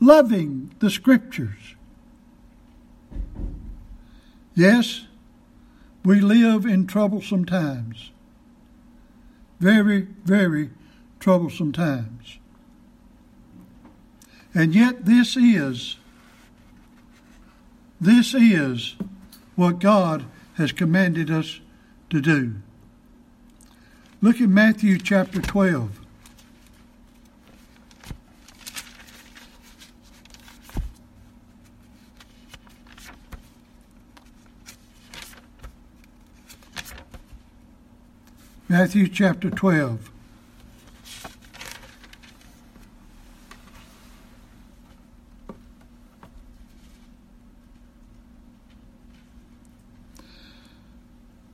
loving 0.00 0.74
the 0.78 0.90
scriptures. 0.90 1.74
Yes, 4.54 5.06
we 6.04 6.20
live 6.20 6.66
in 6.66 6.86
troublesome 6.86 7.44
times. 7.44 8.10
Very, 9.60 10.02
very 10.24 10.70
troublesome 11.20 11.72
times. 11.72 12.38
And 14.54 14.74
yet, 14.74 15.04
this 15.04 15.36
is, 15.36 15.96
this 18.00 18.34
is 18.34 18.96
what 19.56 19.78
God 19.78 20.24
has 20.54 20.72
commanded 20.72 21.30
us 21.30 21.60
to 22.10 22.20
do. 22.20 22.56
Look 24.20 24.40
at 24.40 24.48
Matthew 24.48 24.98
chapter 24.98 25.40
12. 25.40 26.00
Matthew 38.68 39.06
chapter 39.06 39.50
12. 39.50 40.10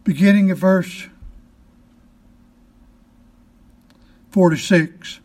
Beginning 0.04 0.50
at 0.50 0.56
verse 0.56 1.08
46. 4.34 5.20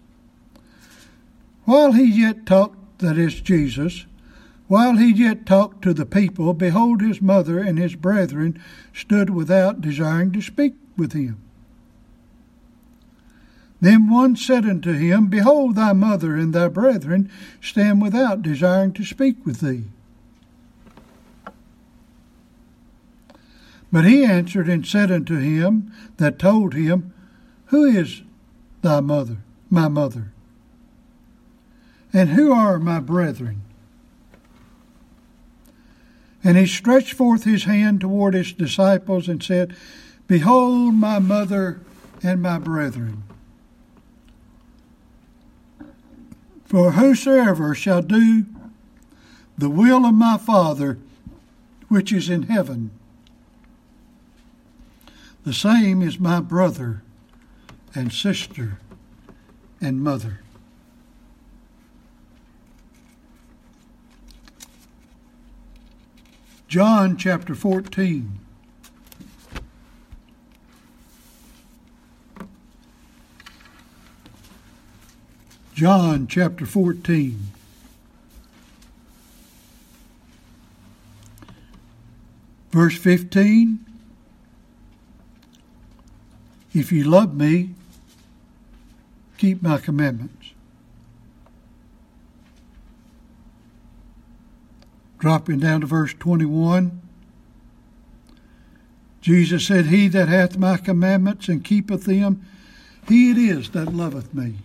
While 1.65 1.93
he 1.93 2.05
yet 2.05 2.45
talked, 2.45 2.99
that 2.99 3.17
is 3.17 3.41
Jesus, 3.41 4.05
while 4.67 4.97
he 4.97 5.11
yet 5.11 5.47
talked 5.47 5.81
to 5.81 5.95
the 5.95 6.05
people, 6.05 6.53
behold, 6.53 7.01
his 7.01 7.19
mother 7.19 7.57
and 7.57 7.79
his 7.79 7.95
brethren 7.95 8.61
stood 8.93 9.31
without, 9.31 9.81
desiring 9.81 10.31
to 10.33 10.43
speak 10.43 10.75
with 10.95 11.13
him. 11.13 11.39
Then 13.81 14.11
one 14.11 14.35
said 14.35 14.65
unto 14.65 14.93
him, 14.93 15.25
Behold, 15.25 15.73
thy 15.73 15.93
mother 15.93 16.35
and 16.35 16.53
thy 16.53 16.67
brethren 16.67 17.31
stand 17.59 18.03
without, 18.03 18.43
desiring 18.43 18.93
to 18.93 19.03
speak 19.03 19.43
with 19.43 19.61
thee. 19.61 19.85
But 23.91 24.05
he 24.05 24.23
answered 24.23 24.69
and 24.69 24.85
said 24.85 25.11
unto 25.11 25.37
him 25.37 25.91
that 26.17 26.37
told 26.37 26.75
him, 26.75 27.11
Who 27.69 27.85
is 27.85 28.21
thy 28.81 28.99
mother, 28.99 29.37
my 29.69 29.87
mother? 29.87 30.31
And 32.11 32.29
who 32.29 32.51
are 32.51 32.79
my 32.79 32.99
brethren? 32.99 33.61
And 36.43 36.57
he 36.57 36.65
stretched 36.65 37.13
forth 37.13 37.43
his 37.43 37.65
hand 37.65 38.01
toward 38.01 38.33
his 38.33 38.53
disciples 38.53 39.27
and 39.27 39.43
said, 39.43 39.75
Behold 40.27 40.95
my 40.95 41.19
mother 41.19 41.81
and 42.23 42.41
my 42.41 42.57
brethren. 42.57 43.23
For 46.65 46.91
whosoever 46.91 47.73
shall 47.73 48.01
do 48.01 48.45
the 49.57 49.69
will 49.69 50.05
of 50.05 50.13
my 50.13 50.37
Father 50.37 50.99
which 51.87 52.13
is 52.13 52.29
in 52.29 52.43
heaven, 52.43 52.91
the 55.43 55.53
same 55.53 56.01
is 56.01 56.19
my 56.19 56.39
brother 56.39 57.01
and 57.95 58.13
sister 58.13 58.79
and 59.81 60.01
mother. 60.01 60.39
John 66.67 67.17
chapter 67.17 67.55
14. 67.55 68.39
John 75.73 76.27
chapter 76.27 76.67
14. 76.67 77.39
Verse 82.69 82.97
15 82.97 83.85
If 86.71 86.91
you 86.91 87.03
love 87.05 87.35
me, 87.35 87.73
keep 89.39 89.61
my 89.61 89.77
commandments. 89.77 90.51
Dropping 95.17 95.59
down 95.59 95.81
to 95.81 95.87
verse 95.87 96.13
21. 96.13 97.01
Jesus 99.21 99.65
said, 99.65 99.87
He 99.87 100.07
that 100.09 100.27
hath 100.27 100.57
my 100.57 100.77
commandments 100.77 101.47
and 101.47 101.63
keepeth 101.63 102.05
them, 102.05 102.45
he 103.07 103.31
it 103.31 103.37
is 103.37 103.69
that 103.71 103.93
loveth 103.93 104.33
me. 104.33 104.55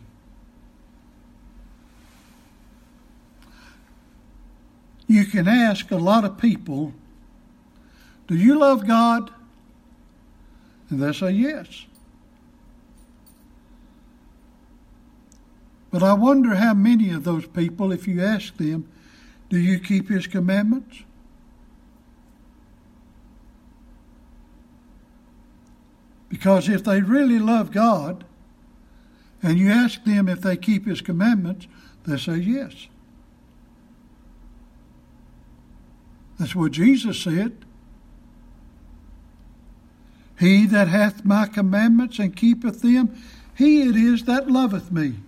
You 5.07 5.25
can 5.25 5.47
ask 5.47 5.91
a 5.91 5.97
lot 5.97 6.25
of 6.25 6.39
people, 6.39 6.93
Do 8.27 8.35
you 8.35 8.59
love 8.59 8.87
God? 8.87 9.31
And 10.91 11.01
they 11.01 11.13
say, 11.13 11.31
Yes. 11.31 11.87
But 15.95 16.03
I 16.03 16.13
wonder 16.13 16.57
how 16.57 16.75
many 16.75 17.11
of 17.11 17.23
those 17.23 17.47
people, 17.47 17.93
if 17.93 18.09
you 18.09 18.21
ask 18.21 18.57
them, 18.57 18.89
Do 19.49 19.57
you 19.57 19.79
keep 19.79 20.09
His 20.09 20.27
commandments? 20.27 21.05
Because 26.29 26.69
if 26.69 26.83
they 26.83 27.01
really 27.01 27.39
love 27.39 27.71
God, 27.71 28.25
and 29.41 29.57
you 29.57 29.71
ask 29.71 30.03
them 30.03 30.29
if 30.29 30.41
they 30.41 30.57
keep 30.57 30.85
His 30.85 31.01
commandments, 31.01 31.69
they 32.09 32.17
say 32.17 32.39
yes. 32.39 32.89
That's 36.41 36.57
what 36.57 36.73
Jesus 36.73 37.21
said. 37.21 37.57
He 40.41 40.67
that 40.67 40.89
hath 40.89 41.25
my 41.25 41.47
commandments 41.47 42.19
and 42.19 42.35
keepeth 42.35 42.83
them, 42.83 43.17
he 43.55 43.89
it 43.89 43.95
is 43.95 44.25
that 44.25 44.51
loveth 44.51 44.91
me. 44.91 45.19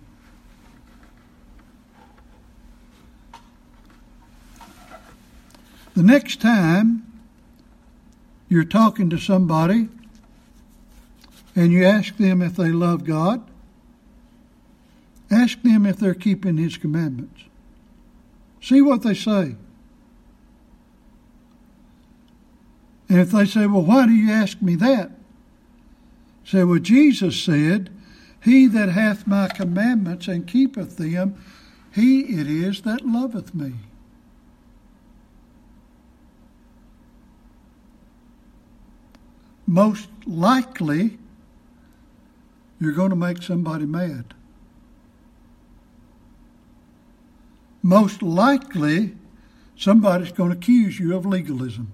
The 5.97 6.03
next 6.03 6.39
time 6.39 7.11
you're 8.49 8.63
talking 8.63 9.09
to 9.09 9.17
somebody 9.17 9.89
and 11.55 11.71
you 11.71 11.85
ask 11.85 12.17
them 12.17 12.39
if 12.39 12.55
they 12.55 12.69
love 12.69 13.03
God, 13.03 13.41
ask 15.31 15.59
them 15.63 15.87
if 15.87 15.97
they're 15.97 16.13
keeping 16.13 16.57
His 16.57 16.77
commandments. 16.77 17.45
See 18.61 18.79
what 18.79 19.01
they 19.01 19.15
say. 19.15 19.55
And 23.09 23.19
if 23.19 23.31
they 23.31 23.45
say, 23.45 23.65
Well, 23.65 23.81
why 23.81 24.05
do 24.05 24.13
you 24.13 24.31
ask 24.31 24.61
me 24.61 24.75
that? 24.75 25.09
Say, 26.45 26.63
Well, 26.63 26.77
Jesus 26.77 27.41
said, 27.41 27.89
He 28.43 28.67
that 28.67 28.89
hath 28.89 29.25
my 29.25 29.47
commandments 29.47 30.27
and 30.27 30.47
keepeth 30.47 30.97
them, 30.97 31.43
he 31.91 32.39
it 32.39 32.45
is 32.45 32.83
that 32.83 33.03
loveth 33.03 33.55
me. 33.55 33.73
Most 39.67 40.07
likely, 40.25 41.17
you're 42.79 42.93
going 42.93 43.09
to 43.09 43.17
make 43.17 43.43
somebody 43.43 43.85
mad. 43.85 44.33
Most 47.83 48.21
likely, 48.21 49.15
somebody's 49.75 50.31
going 50.31 50.51
to 50.51 50.57
accuse 50.57 50.99
you 50.99 51.15
of 51.15 51.25
legalism. 51.25 51.91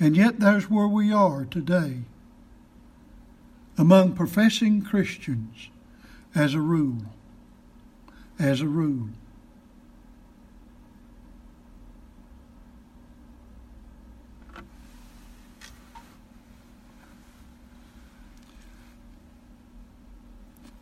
And 0.00 0.16
yet, 0.16 0.40
there's 0.40 0.68
where 0.68 0.88
we 0.88 1.12
are 1.12 1.44
today 1.44 1.98
among 3.76 4.14
professing 4.14 4.82
Christians 4.82 5.68
as 6.34 6.54
a 6.54 6.60
rule. 6.60 7.02
As 8.38 8.60
a 8.60 8.66
rule. 8.66 9.10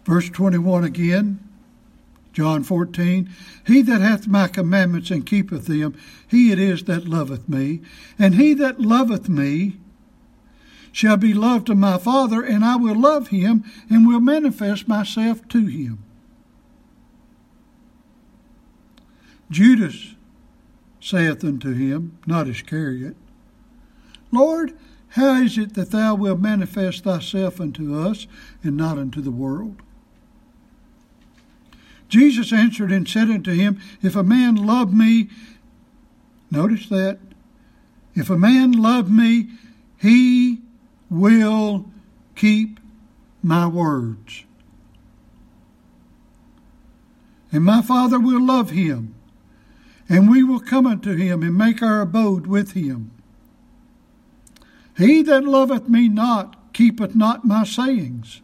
Verse 0.07 0.31
21 0.31 0.85
again, 0.85 1.40
John 2.33 2.62
14, 2.62 3.29
He 3.66 3.83
that 3.83 4.01
hath 4.01 4.29
my 4.29 4.47
commandments 4.47 5.11
and 5.11 5.27
keepeth 5.27 5.66
them, 5.66 5.97
he 6.29 6.53
it 6.53 6.61
is 6.61 6.85
that 6.85 7.09
loveth 7.09 7.49
me. 7.49 7.81
And 8.16 8.37
he 8.37 8.55
that 8.55 8.81
loveth 8.81 9.29
me 9.29 9.79
shall 10.92 11.16
be 11.16 11.35
loved 11.35 11.69
of 11.71 11.79
my 11.79 11.99
Father, 11.99 12.40
and 12.40 12.64
I 12.64 12.77
will 12.77 12.95
love 12.95 13.29
him 13.29 13.64
and 13.90 14.07
will 14.07 14.21
manifest 14.21 14.87
myself 14.87 15.47
to 15.49 15.66
him. 15.66 15.99
Judas 19.51 20.14
saith 21.01 21.42
unto 21.42 21.73
him, 21.73 22.16
not 22.27 22.49
Iscariot, 22.49 23.16
Lord, 24.31 24.79
how 25.11 25.42
is 25.42 25.59
it 25.59 25.75
that 25.75 25.90
thou 25.90 26.14
wilt 26.14 26.38
manifest 26.38 27.03
thyself 27.03 27.61
unto 27.61 27.99
us 27.99 28.29
and 28.62 28.77
not 28.77 28.99
unto 28.99 29.21
the 29.21 29.33
world? 29.33 29.83
Jesus 32.09 32.53
answered 32.53 32.92
and 32.92 33.09
said 33.09 33.31
unto 33.31 33.53
him, 33.53 33.81
If 34.03 34.14
a 34.14 34.23
man 34.23 34.55
love 34.55 34.95
me, 34.95 35.29
notice 36.51 36.88
that, 36.88 37.19
if 38.14 38.31
a 38.31 38.38
man 38.38 38.73
love 38.73 39.11
me, 39.11 39.49
he 40.01 40.61
will 41.11 41.87
keep 42.35 42.81
my 43.42 43.66
words. 43.66 44.45
And 47.53 47.64
my 47.64 47.83
Father 47.83 48.19
will 48.19 48.45
love 48.45 48.71
him, 48.71 49.14
and 50.09 50.31
we 50.31 50.42
will 50.42 50.61
come 50.61 50.87
unto 50.87 51.14
him 51.14 51.42
and 51.42 51.57
make 51.57 51.83
our 51.83 52.01
abode 52.01 52.47
with 52.47 52.73
him. 52.73 53.11
He 54.97 55.23
that 55.23 55.45
loveth 55.45 55.88
me 55.88 56.09
not 56.09 56.73
keepeth 56.73 57.14
not 57.14 57.45
my 57.45 57.64
sayings. 57.64 58.40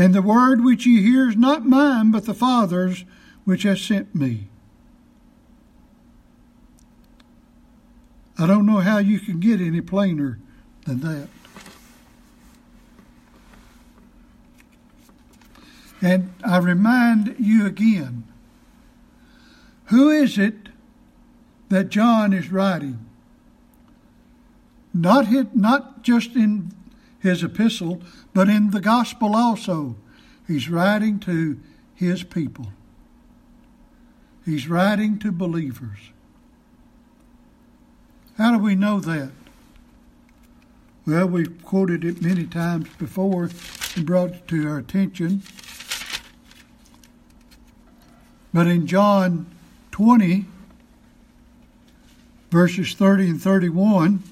And 0.00 0.14
the 0.14 0.22
word 0.22 0.64
which 0.64 0.86
ye 0.86 1.02
hear 1.02 1.28
is 1.28 1.36
not 1.36 1.66
mine, 1.66 2.10
but 2.10 2.24
the 2.24 2.32
Father's 2.32 3.04
which 3.44 3.64
has 3.64 3.82
sent 3.82 4.14
me. 4.14 4.48
I 8.38 8.46
don't 8.46 8.64
know 8.64 8.78
how 8.78 8.96
you 8.96 9.20
can 9.20 9.40
get 9.40 9.60
any 9.60 9.82
plainer 9.82 10.38
than 10.86 11.00
that. 11.00 11.28
And 16.00 16.32
I 16.42 16.56
remind 16.56 17.36
you 17.38 17.66
again 17.66 18.24
who 19.88 20.08
is 20.08 20.38
it 20.38 20.70
that 21.68 21.90
John 21.90 22.32
is 22.32 22.50
writing? 22.50 23.04
Not, 24.94 25.26
hit, 25.26 25.54
not 25.54 26.02
just 26.02 26.36
in 26.36 26.72
his 27.20 27.42
epistle, 27.44 28.02
but 28.34 28.48
in 28.48 28.70
the 28.70 28.80
gospel 28.80 29.36
also. 29.36 29.96
He's 30.46 30.68
writing 30.68 31.20
to 31.20 31.60
his 31.94 32.24
people, 32.24 32.68
he's 34.44 34.68
writing 34.68 35.18
to 35.20 35.30
believers. 35.30 35.98
How 38.36 38.52
do 38.52 38.58
we 38.58 38.74
know 38.74 39.00
that? 39.00 39.32
Well, 41.06 41.26
we've 41.26 41.62
quoted 41.62 42.04
it 42.04 42.22
many 42.22 42.46
times 42.46 42.88
before 42.98 43.50
and 43.96 44.06
brought 44.06 44.30
it 44.30 44.48
to 44.48 44.66
our 44.68 44.78
attention. 44.78 45.42
But 48.52 48.66
in 48.66 48.86
John 48.86 49.46
20, 49.92 50.46
verses 52.50 52.94
30 52.94 53.30
and 53.30 53.42
31, 53.42 54.22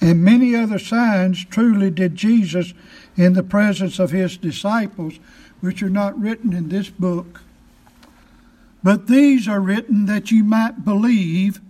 And 0.00 0.24
many 0.48 0.62
other 0.62 0.78
signs 0.78 1.44
truly 1.44 1.90
did 1.90 2.14
Jesus 2.16 2.72
in 3.16 3.34
the 3.34 3.42
presence 3.42 3.98
of 3.98 4.12
his 4.12 4.38
disciples, 4.38 5.18
which 5.60 5.82
are 5.82 5.90
not 5.90 6.18
written 6.18 6.54
in 6.54 6.70
this 6.70 6.88
book. 6.88 7.42
But 8.82 9.08
these 9.08 9.46
are 9.46 9.60
written 9.60 10.06
that 10.06 10.30
you 10.30 10.44
might 10.44 10.84
believe, 10.84 11.60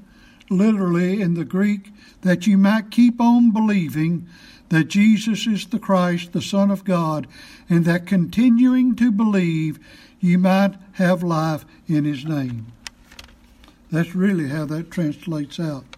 literally 0.48 1.20
in 1.20 1.34
the 1.34 1.44
Greek, 1.44 1.90
that 2.22 2.46
you 2.46 2.56
might 2.56 2.92
keep 2.92 3.20
on 3.20 3.50
believing 3.50 4.28
that 4.68 4.84
Jesus 4.84 5.46
is 5.46 5.66
the 5.66 5.78
Christ, 5.78 6.32
the 6.32 6.42
Son 6.42 6.70
of 6.70 6.84
God, 6.84 7.26
and 7.68 7.84
that 7.84 8.06
continuing 8.06 8.94
to 8.96 9.10
believe, 9.10 9.80
you 10.20 10.38
might 10.38 10.74
have 10.92 11.22
life 11.22 11.64
in 11.88 12.04
his 12.04 12.24
name. 12.24 12.66
That's 13.90 14.14
really 14.14 14.48
how 14.48 14.66
that 14.66 14.90
translates 14.90 15.58
out. 15.58 15.97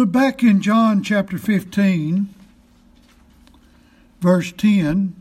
But 0.00 0.12
back 0.12 0.42
in 0.42 0.62
John 0.62 1.02
chapter 1.02 1.36
15, 1.36 2.34
verse 4.22 4.50
10, 4.50 5.14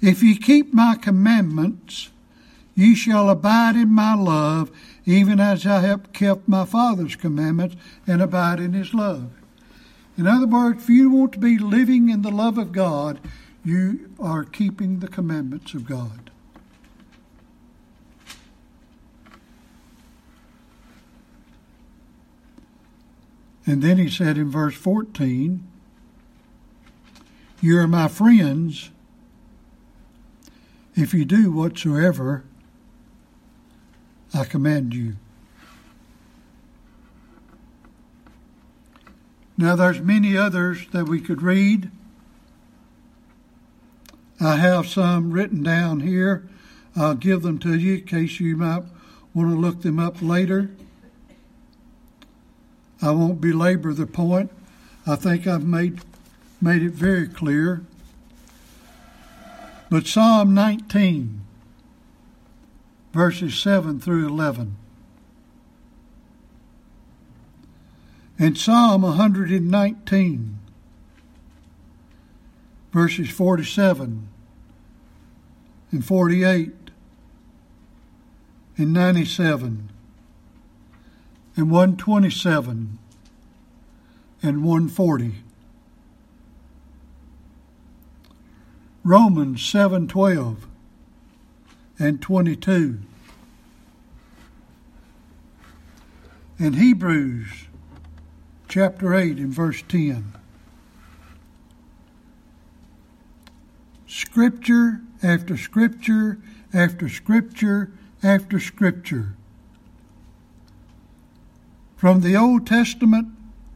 if 0.00 0.22
ye 0.22 0.38
keep 0.38 0.72
my 0.72 0.94
commandments, 0.94 2.08
Ye 2.74 2.94
shall 2.94 3.28
abide 3.28 3.76
in 3.76 3.90
my 3.90 4.14
love, 4.14 4.70
even 5.04 5.38
as 5.38 5.66
I 5.66 5.80
have 5.80 6.14
kept 6.14 6.48
my 6.48 6.64
Father's 6.64 7.14
commandments 7.14 7.76
and 8.06 8.22
abide 8.22 8.58
in 8.58 8.72
his 8.72 8.94
love. 8.94 9.28
In 10.16 10.26
other 10.26 10.46
words, 10.46 10.84
if 10.84 10.88
you 10.88 11.10
want 11.10 11.32
to 11.32 11.38
be 11.38 11.58
living 11.58 12.08
in 12.08 12.22
the 12.22 12.30
love 12.30 12.56
of 12.56 12.72
God, 12.72 13.20
you 13.62 14.14
are 14.18 14.44
keeping 14.44 15.00
the 15.00 15.08
commandments 15.08 15.74
of 15.74 15.86
God. 15.86 16.31
And 23.64 23.82
then 23.82 23.98
he 23.98 24.08
said 24.08 24.36
in 24.38 24.50
verse 24.50 24.74
14, 24.74 25.66
You 27.60 27.78
are 27.78 27.86
my 27.86 28.08
friends 28.08 28.90
if 30.94 31.14
you 31.14 31.24
do 31.24 31.50
whatsoever 31.50 32.44
I 34.34 34.44
command 34.44 34.94
you. 34.94 35.16
Now 39.58 39.76
there's 39.76 40.00
many 40.00 40.36
others 40.36 40.86
that 40.92 41.06
we 41.06 41.20
could 41.20 41.42
read. 41.42 41.90
I 44.40 44.56
have 44.56 44.88
some 44.88 45.30
written 45.30 45.62
down 45.62 46.00
here. 46.00 46.48
I'll 46.96 47.14
give 47.14 47.42
them 47.42 47.58
to 47.60 47.74
you 47.74 47.96
in 47.96 48.04
case 48.04 48.40
you 48.40 48.56
might 48.56 48.84
want 49.34 49.50
to 49.50 49.56
look 49.56 49.82
them 49.82 49.98
up 49.98 50.22
later. 50.22 50.70
I 53.02 53.10
won't 53.10 53.40
belabor 53.40 53.92
the 53.92 54.06
point. 54.06 54.50
I 55.06 55.16
think 55.16 55.46
I've 55.46 55.66
made 55.66 56.00
made 56.60 56.82
it 56.82 56.92
very 56.92 57.26
clear. 57.26 57.82
But 59.90 60.06
Psalm 60.06 60.54
19 60.54 61.42
verses 63.12 63.58
7 63.58 64.00
through 64.00 64.26
11. 64.26 64.76
And 68.38 68.58
Psalm 68.58 69.02
119, 69.02 70.58
verses 72.92 73.30
47 73.30 74.28
and 75.92 76.04
48 76.04 76.72
and 78.78 78.92
97 78.92 79.91
and 81.62 81.70
127 81.70 82.98
and 84.42 84.64
140. 84.64 85.34
Romans 89.04 89.60
7:12 89.62 90.66
and 92.00 92.20
22. 92.20 92.98
And 96.58 96.74
Hebrews 96.74 97.68
chapter 98.66 99.14
8 99.14 99.38
and 99.38 99.54
verse 99.54 99.84
10. 99.86 100.32
Scripture 104.08 105.00
after 105.22 105.56
scripture 105.56 106.38
after 106.74 107.08
scripture 107.08 107.92
after 108.20 108.58
scripture. 108.58 109.36
From 112.02 112.22
the 112.22 112.34
Old 112.34 112.66
Testament 112.66 113.28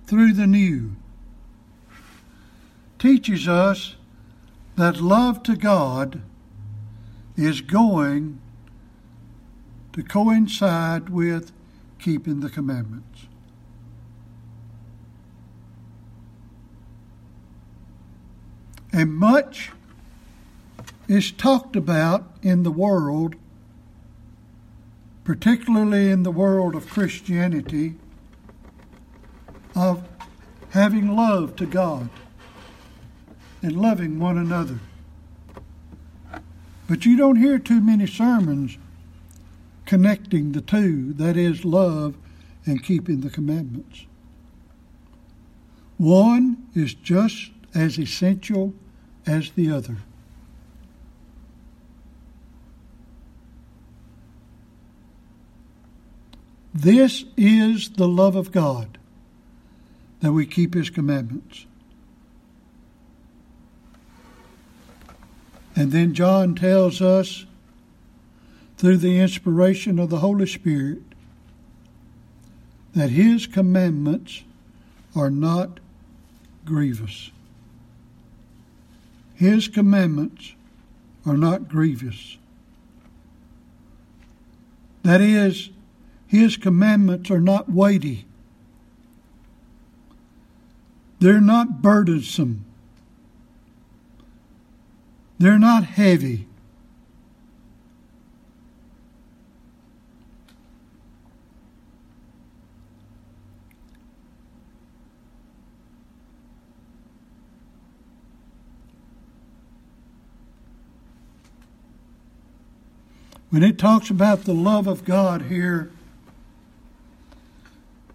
through 0.09 0.33
the 0.33 0.49
New 0.49 0.97
teaches 2.99 3.47
us 3.47 3.95
that 4.75 5.01
love 5.01 5.45
to 5.45 5.55
God 5.55 6.23
is 7.37 7.61
going 7.61 8.41
to 9.93 10.03
coincide 10.03 11.09
with 11.09 11.53
keeping 12.01 12.41
the 12.41 12.51
commandments. 12.51 13.27
And 18.93 19.15
much 19.15 19.71
is 21.07 21.31
talked 21.31 21.77
about 21.77 22.29
in 22.43 22.65
the 22.65 22.73
world, 22.73 23.37
particularly 25.23 26.11
in 26.11 26.25
the 26.25 26.33
world 26.33 26.75
of 26.75 26.91
Christianity, 26.91 27.95
of 29.77 30.03
having 30.71 31.15
love 31.15 31.55
to 31.57 31.67
God 31.67 32.09
and 33.63 33.77
loving 33.77 34.19
one 34.19 34.39
another. 34.39 34.81
But 36.89 37.05
you 37.05 37.17
don't 37.17 37.37
hear 37.37 37.59
too 37.59 37.81
many 37.81 38.07
sermons 38.07 38.79
connecting 39.85 40.53
the 40.53 40.61
two 40.61 41.13
that 41.15 41.37
is, 41.37 41.65
love 41.65 42.17
and 42.65 42.83
keeping 42.83 43.21
the 43.21 43.31
commandments. 43.31 44.07
One 45.99 46.69
is 46.75 46.95
just 46.95 47.51
as 47.75 47.99
essential 47.99 48.75
as 49.27 49.51
the 49.51 49.71
other. 49.71 49.99
This 56.75 57.25
is 57.37 57.91
the 57.91 58.07
love 58.07 58.37
of 58.37 58.53
God, 58.53 58.96
that 60.21 60.33
we 60.33 60.47
keep 60.47 60.75
His 60.75 60.91
commandments. 60.91 61.67
And 65.77 65.93
then 65.93 66.15
John 66.15 66.55
tells 66.55 67.03
us, 67.03 67.45
through 68.79 68.97
the 68.97 69.21
inspiration 69.21 69.99
of 69.99 70.11
the 70.11 70.19
Holy 70.19 70.47
Spirit, 70.47 71.03
that 72.95 73.11
his 73.11 73.47
commandments 73.47 74.43
are 75.15 75.31
not 75.31 75.81
grievous. 76.65 77.31
His 79.35 79.69
commandments 79.69 80.55
are 81.27 81.37
not 81.37 81.69
grievous. 81.69 82.39
That 85.03 85.21
is, 85.21 85.69
his 86.27 86.57
commandments 86.57 87.31
are 87.31 87.41
not 87.41 87.71
weighty. 87.71 88.25
They're 91.19 91.41
not 91.41 91.81
burdensome. 91.81 92.65
They're 95.39 95.59
not 95.59 95.85
heavy. 95.85 96.47
When 113.51 113.63
it 113.63 113.79
talks 113.79 114.11
about 114.11 114.45
the 114.45 114.53
love 114.53 114.87
of 114.87 115.05
God 115.05 115.43
here, 115.43 115.91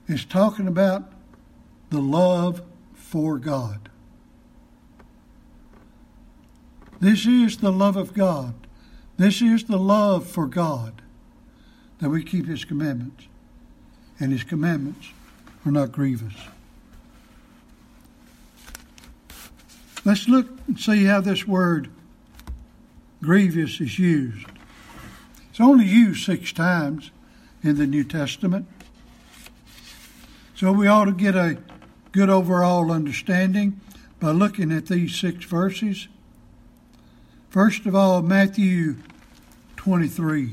it's 0.08 0.26
talking 0.26 0.68
about 0.68 1.12
the 1.90 2.00
love 2.00 2.62
for 3.12 3.38
God. 3.38 3.90
This 7.02 7.26
is 7.26 7.58
the 7.58 7.74
love 7.74 7.98
of 7.98 8.14
God. 8.14 8.54
This 9.18 9.42
is 9.42 9.66
the 9.66 9.78
love 9.78 10.26
for 10.26 10.48
God 10.48 11.02
that 12.00 12.10
we 12.10 12.24
keep 12.24 12.48
His 12.48 12.64
commandments. 12.64 13.26
And 14.18 14.32
His 14.32 14.46
commandments 14.46 15.10
are 15.66 15.74
not 15.74 15.92
grievous. 15.92 16.36
Let's 20.06 20.30
look 20.30 20.48
and 20.68 20.80
see 20.80 21.04
how 21.04 21.20
this 21.20 21.46
word 21.46 21.90
grievous 23.22 23.82
is 23.82 24.00
used. 24.00 24.48
It's 25.50 25.60
only 25.60 25.86
used 25.86 26.26
six 26.26 26.54
times 26.54 27.12
in 27.62 27.76
the 27.76 27.86
New 27.86 28.06
Testament. 28.06 28.68
So 30.56 30.72
we 30.72 30.88
ought 30.88 31.06
to 31.06 31.12
get 31.12 31.36
a 31.36 31.58
good 32.12 32.30
overall 32.30 32.92
understanding 32.92 33.80
by 34.20 34.32
looking 34.32 34.72
at 34.72 34.88
these 34.88 35.16
six 35.16 35.46
verses. 35.46 36.08
First 37.50 37.86
of 37.86 37.96
all, 37.96 38.22
Matthew 38.22 38.98
23. 39.78 40.52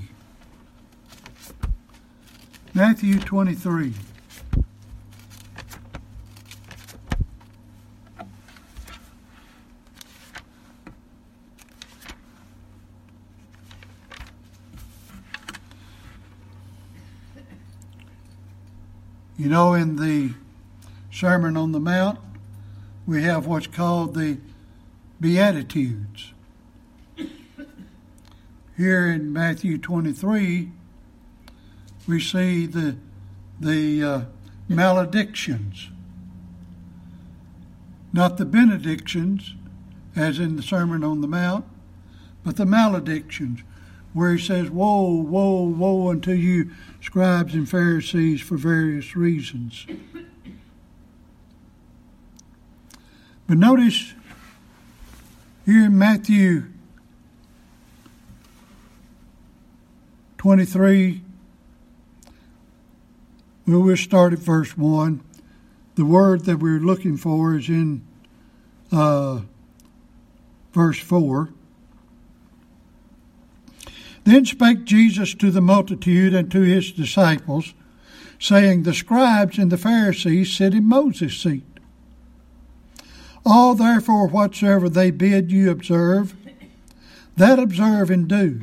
Matthew 2.74 3.18
23. 3.18 3.92
You 19.36 19.48
know, 19.48 19.74
in 19.74 19.96
the 19.96 20.34
Sermon 21.18 21.56
on 21.56 21.72
the 21.72 21.80
Mount, 21.80 22.16
we 23.04 23.24
have 23.24 23.44
what's 23.44 23.66
called 23.66 24.14
the 24.14 24.38
Beatitudes. 25.20 26.32
here 28.76 29.10
in 29.10 29.32
Matthew 29.32 29.78
23, 29.78 30.70
we 32.06 32.20
see 32.20 32.66
the, 32.66 32.98
the 33.58 34.04
uh, 34.04 34.20
maledictions, 34.68 35.88
not 38.12 38.36
the 38.36 38.46
benedictions, 38.46 39.56
as 40.14 40.38
in 40.38 40.54
the 40.54 40.62
Sermon 40.62 41.02
on 41.02 41.20
the 41.20 41.26
Mount, 41.26 41.64
but 42.44 42.54
the 42.54 42.64
maledictions, 42.64 43.64
where 44.12 44.34
he 44.34 44.38
says, 44.40 44.70
Woe, 44.70 45.10
woe, 45.14 45.64
woe 45.64 46.10
unto 46.10 46.30
you, 46.30 46.70
scribes 47.00 47.54
and 47.54 47.68
Pharisees, 47.68 48.40
for 48.40 48.56
various 48.56 49.16
reasons. 49.16 49.84
But 53.49 53.57
notice 53.57 54.12
here 55.64 55.86
in 55.86 55.96
Matthew 55.96 56.64
23, 60.36 61.22
well, 63.66 63.80
we'll 63.80 63.96
start 63.96 64.34
at 64.34 64.38
verse 64.38 64.76
1. 64.76 65.22
The 65.94 66.05
word 66.05 66.44
that 66.44 66.59
we're 66.59 66.78
looking 66.78 67.16
for 67.16 67.57
is 67.57 67.70
in 67.70 68.07
uh, 68.92 69.40
verse 70.74 70.99
4. 70.99 71.49
Then 74.24 74.44
spake 74.44 74.84
Jesus 74.84 75.32
to 75.36 75.51
the 75.51 75.62
multitude 75.62 76.34
and 76.34 76.53
to 76.53 76.61
his 76.61 76.92
disciples, 76.92 77.72
saying, 78.38 78.82
The 78.82 78.92
scribes 78.92 79.57
and 79.57 79.72
the 79.72 79.78
Pharisees 79.78 80.53
sit 80.55 80.74
in 80.74 80.84
Moses' 80.84 81.38
seat. 81.38 81.78
All 83.51 83.74
therefore 83.74 84.28
whatsoever 84.28 84.90
they 84.90 85.11
bid 85.11 85.51
you 85.51 85.70
observe, 85.70 86.36
that 87.38 87.59
observe 87.59 88.11
and 88.11 88.28
do. 88.28 88.61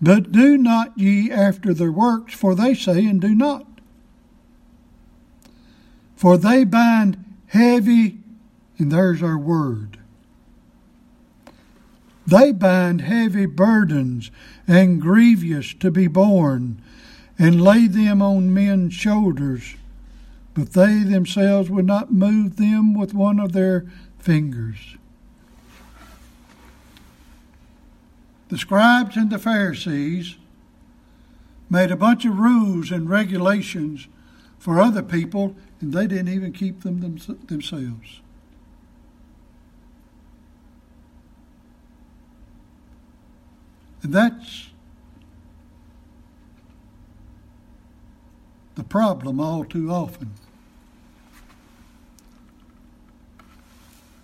But 0.00 0.30
do 0.30 0.56
not 0.56 0.96
ye 0.96 1.28
after 1.28 1.74
their 1.74 1.90
works, 1.90 2.34
for 2.34 2.54
they 2.54 2.74
say 2.74 3.04
and 3.04 3.20
do 3.20 3.34
not. 3.34 3.66
For 6.14 6.38
they 6.38 6.62
bind 6.62 7.24
heavy, 7.48 8.18
and 8.78 8.92
there's 8.92 9.24
our 9.24 9.38
word. 9.38 9.98
They 12.28 12.52
bind 12.52 13.00
heavy 13.00 13.46
burdens 13.46 14.30
and 14.68 15.00
grievous 15.00 15.74
to 15.80 15.90
be 15.90 16.06
borne, 16.06 16.80
and 17.40 17.60
lay 17.60 17.88
them 17.88 18.22
on 18.22 18.54
men's 18.54 18.94
shoulders, 18.94 19.74
but 20.58 20.72
they 20.72 21.04
themselves 21.04 21.70
would 21.70 21.86
not 21.86 22.12
move 22.12 22.56
them 22.56 22.92
with 22.92 23.14
one 23.14 23.38
of 23.38 23.52
their 23.52 23.86
fingers. 24.18 24.96
The 28.48 28.58
scribes 28.58 29.16
and 29.16 29.30
the 29.30 29.38
Pharisees 29.38 30.34
made 31.70 31.92
a 31.92 31.96
bunch 31.96 32.24
of 32.24 32.36
rules 32.36 32.90
and 32.90 33.08
regulations 33.08 34.08
for 34.58 34.80
other 34.80 35.02
people, 35.02 35.54
and 35.80 35.92
they 35.92 36.08
didn't 36.08 36.34
even 36.34 36.52
keep 36.52 36.82
them 36.82 37.20
themselves. 37.46 38.20
And 44.02 44.12
that's 44.12 44.70
the 48.74 48.82
problem 48.82 49.38
all 49.38 49.64
too 49.64 49.92
often. 49.92 50.32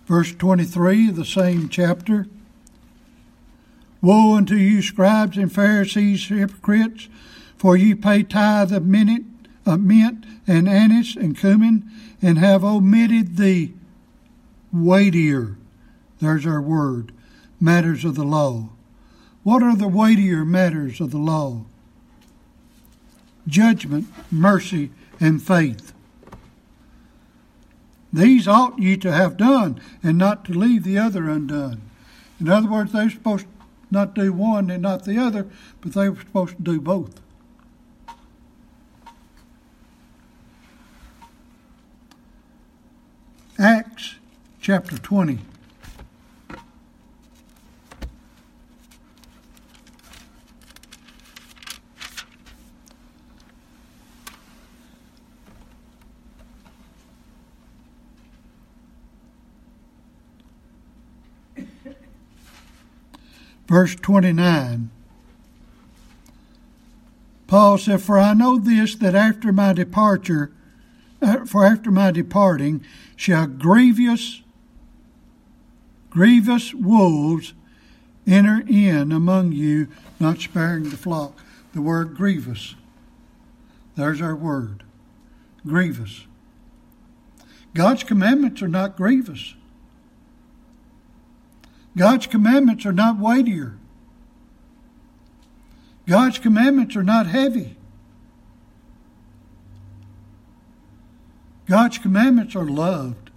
Verse 0.05 0.33
23 0.33 1.09
of 1.09 1.15
the 1.15 1.25
same 1.25 1.69
chapter 1.69 2.27
Woe 4.01 4.35
unto 4.35 4.55
you, 4.55 4.81
scribes 4.81 5.37
and 5.37 5.51
Pharisees, 5.51 6.27
hypocrites, 6.27 7.07
for 7.57 7.75
ye 7.75 7.95
pay 7.95 8.21
tithe 8.21 8.71
of 8.71 8.85
mint, 8.85 9.25
of 9.65 9.81
mint 9.81 10.25
and 10.45 10.69
anise 10.69 11.15
and 11.15 11.37
cumin, 11.37 11.89
and 12.21 12.37
have 12.37 12.63
omitted 12.63 13.37
the 13.37 13.71
weightier, 14.71 15.57
there's 16.19 16.45
our 16.45 16.61
word, 16.61 17.11
matters 17.59 18.05
of 18.05 18.15
the 18.15 18.23
law 18.23 18.69
what 19.45 19.61
are 19.61 19.75
the 19.75 19.87
weightier 19.87 20.43
matters 20.43 20.99
of 20.99 21.11
the 21.11 21.19
law? 21.19 21.65
Judgment, 23.47 24.07
mercy, 24.31 24.89
and 25.19 25.39
faith. 25.39 25.93
These 28.15 28.47
ought 28.47 28.79
ye 28.79 28.95
to 28.97 29.11
have 29.11 29.35
done, 29.35 29.81
and 30.01 30.17
not 30.17 30.45
to 30.45 30.53
leave 30.53 30.85
the 30.85 30.97
other 30.97 31.29
undone. 31.29 31.81
In 32.39 32.47
other 32.47 32.69
words, 32.69 32.93
they're 32.93 33.09
supposed 33.09 33.43
to 33.43 33.51
not 33.91 34.15
do 34.15 34.31
one 34.31 34.69
and 34.69 34.81
not 34.81 35.03
the 35.03 35.17
other, 35.17 35.47
but 35.81 35.91
they 35.91 36.07
were 36.07 36.21
supposed 36.21 36.55
to 36.55 36.63
do 36.63 36.79
both. 36.79 37.19
Acts 43.59 44.15
chapter 44.61 44.97
20. 44.97 45.39
Verse 63.67 63.95
29. 63.95 64.89
Paul 67.47 67.77
said, 67.77 68.01
For 68.01 68.19
I 68.19 68.33
know 68.33 68.57
this, 68.57 68.95
that 68.95 69.15
after 69.15 69.51
my 69.51 69.73
departure, 69.73 70.51
uh, 71.21 71.45
for 71.45 71.65
after 71.65 71.91
my 71.91 72.11
departing, 72.11 72.83
shall 73.15 73.47
grievous, 73.47 74.41
grievous 76.09 76.73
wolves 76.73 77.53
enter 78.27 78.63
in 78.67 79.11
among 79.11 79.51
you, 79.51 79.87
not 80.19 80.39
sparing 80.39 80.89
the 80.89 80.97
flock. 80.97 81.39
The 81.73 81.81
word 81.81 82.15
grievous. 82.15 82.75
There's 83.95 84.21
our 84.21 84.35
word. 84.35 84.83
Grievous. 85.67 86.25
God's 87.73 88.03
commandments 88.03 88.61
are 88.61 88.67
not 88.67 88.95
grievous. 88.95 89.55
God's 91.97 92.27
commandments 92.27 92.85
are 92.85 92.91
not 92.91 93.17
weightier. 93.17 93.77
God's 96.07 96.37
commandments 96.37 96.95
are 96.95 97.03
not 97.03 97.25
heavy. 97.27 97.77
God's 101.67 101.97
commandments 101.97 102.55
are 102.55 102.65
loved. 102.65 103.31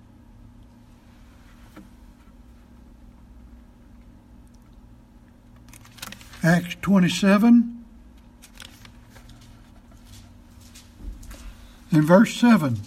Acts 6.42 6.76
27 6.82 7.84
and 11.90 12.04
verse 12.04 12.34
7. 12.36 12.78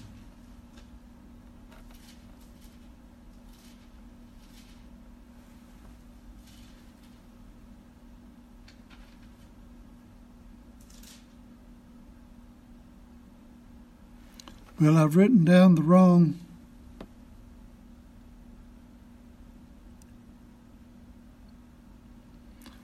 Well, 14.82 14.97
I've 14.97 15.15
written 15.15 15.45
down 15.45 15.75
the 15.75 15.84
wrong. 15.84 16.39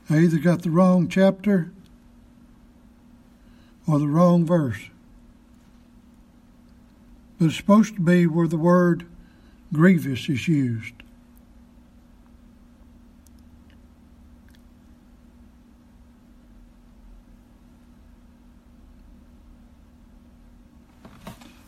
I 0.08 0.20
either 0.20 0.38
got 0.38 0.62
the 0.62 0.70
wrong 0.70 1.08
chapter 1.08 1.72
or 3.88 3.98
the 3.98 4.08
wrong 4.08 4.46
verse. 4.46 4.92
But 7.40 7.46
it's 7.46 7.58
supposed 7.58 7.96
to 7.96 8.02
be 8.02 8.28
where 8.28 8.48
the 8.48 8.58
word 8.58 9.08
grievous 9.74 10.30
is 10.30 10.48
used. 10.48 10.97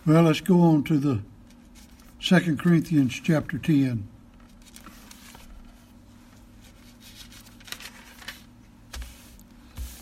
Well, 0.10 0.24
let's 0.24 0.42
go 0.42 0.62
on 0.62 0.86
to 0.86 0.98
the 0.98 1.22
Second 2.20 2.58
Corinthians 2.58 3.22
chapter 3.24 3.60
10. 3.60 4.08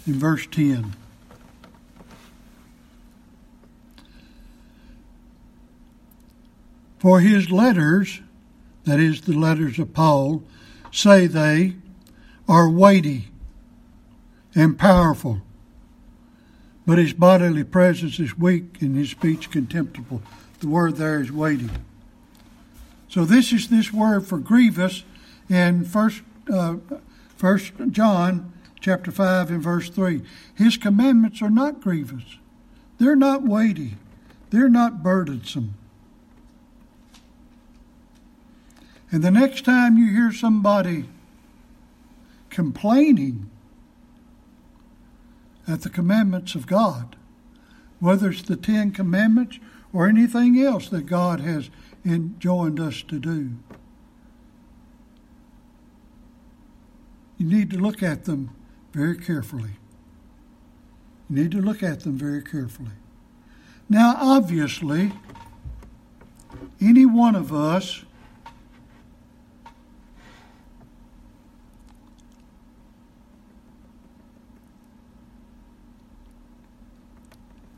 In 0.08 0.14
verse 0.14 0.47
10. 0.49 0.95
For 6.99 7.20
his 7.20 7.51
letters, 7.51 8.22
that 8.86 9.01
is, 9.01 9.20
the 9.20 9.34
letters 9.34 9.78
of 9.78 9.93
Paul, 9.93 10.41
say 10.89 11.28
they, 11.28 11.76
are 12.47 12.70
weighty 12.70 13.28
and 14.55 14.80
powerful, 14.80 15.41
but 16.88 16.97
his 16.97 17.11
bodily 17.11 17.65
presence 17.65 18.17
is 18.17 18.38
weak 18.38 18.81
and 18.81 18.95
his 18.95 19.11
speech 19.11 19.51
contemptible. 19.51 20.21
The 20.61 20.69
word 20.69 20.95
there 20.95 21.19
is 21.19 21.31
weighty. 21.31 21.69
So 23.09 23.25
this 23.25 23.51
is 23.51 23.67
this 23.67 23.91
word 23.91 24.25
for 24.25 24.39
grievous 24.39 25.03
in 25.49 25.83
First 25.83 26.21
uh, 26.51 26.77
First 27.35 27.73
John 27.91 28.53
chapter 28.79 29.11
five 29.11 29.51
and 29.51 29.61
verse 29.61 29.89
three. 29.89 30.21
His 30.55 30.77
commandments 30.77 31.41
are 31.41 31.49
not 31.49 31.81
grievous; 31.81 32.38
they're 32.99 33.17
not 33.17 33.43
weighty, 33.43 33.95
they're 34.49 34.69
not 34.69 35.03
burdensome. 35.03 35.73
And 39.11 39.23
the 39.23 39.31
next 39.31 39.65
time 39.65 39.97
you 39.97 40.11
hear 40.11 40.31
somebody 40.31 41.05
complaining 42.49 43.49
at 45.68 45.82
the 45.82 45.89
commandments 45.89 46.55
of 46.55 46.68
God, 46.68 47.15
whether 47.99 48.30
it's 48.30 48.41
the 48.41 48.55
Ten 48.55 48.91
Commandments 48.91 49.59
or 49.91 50.07
anything 50.07 50.61
else 50.61 50.89
that 50.89 51.05
God 51.05 51.41
has 51.41 51.70
enjoined 52.05 52.80
us 52.80 53.01
to 53.03 53.20
do. 53.20 53.57
You 57.38 57.45
need 57.45 57.70
to 57.72 57.78
look 57.78 58.01
at 58.01 58.26
them 58.26 58.51
very 58.93 59.18
carefully. 59.18 59.72
You 61.30 61.36
need 61.36 61.51
to 61.51 61.61
look 61.61 61.84
at 61.84 62.01
them 62.01 62.18
very 62.18 62.41
carefully. 62.41 62.95
Now, 63.89 64.15
obviously, 64.18 65.11
any 66.82 67.05
one 67.05 67.36
of 67.36 67.53
us 67.53 68.03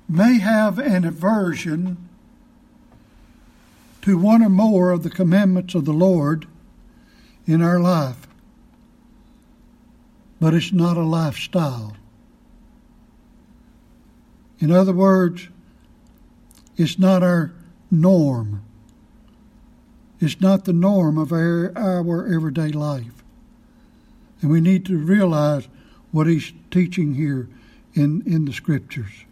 may 0.10 0.40
have 0.40 0.80
an 0.80 1.06
aversion 1.06 2.10
to 4.02 4.18
one 4.18 4.42
or 4.42 4.50
more 4.50 4.92
of 4.92 5.04
the 5.04 5.10
commandments 5.10 5.76
of 5.76 5.86
the 5.86 5.94
Lord 5.94 6.48
in 7.46 7.62
our 7.62 7.80
life, 7.80 8.28
but 10.40 10.54
it's 10.54 10.72
not 10.72 10.98
a 10.98 11.04
lifestyle. 11.04 11.96
In 14.60 14.72
other 14.72 14.94
words, 14.94 15.48
it's 16.76 16.98
not 16.98 17.24
our 17.24 17.52
norm. 17.92 18.64
It's 20.20 20.42
not 20.42 20.66
the 20.66 20.74
norm 20.74 21.18
of 21.18 21.32
our, 21.32 21.72
our 21.78 22.34
everyday 22.34 22.70
life. 22.70 23.24
And 24.42 24.50
we 24.50 24.62
need 24.62 24.86
to 24.88 24.98
realize 24.98 25.68
what 26.12 26.28
he's 26.28 26.52
teaching 26.72 27.16
here 27.16 27.48
in, 27.94 28.24
in 28.26 28.46
the 28.46 28.54
scriptures. 28.54 29.26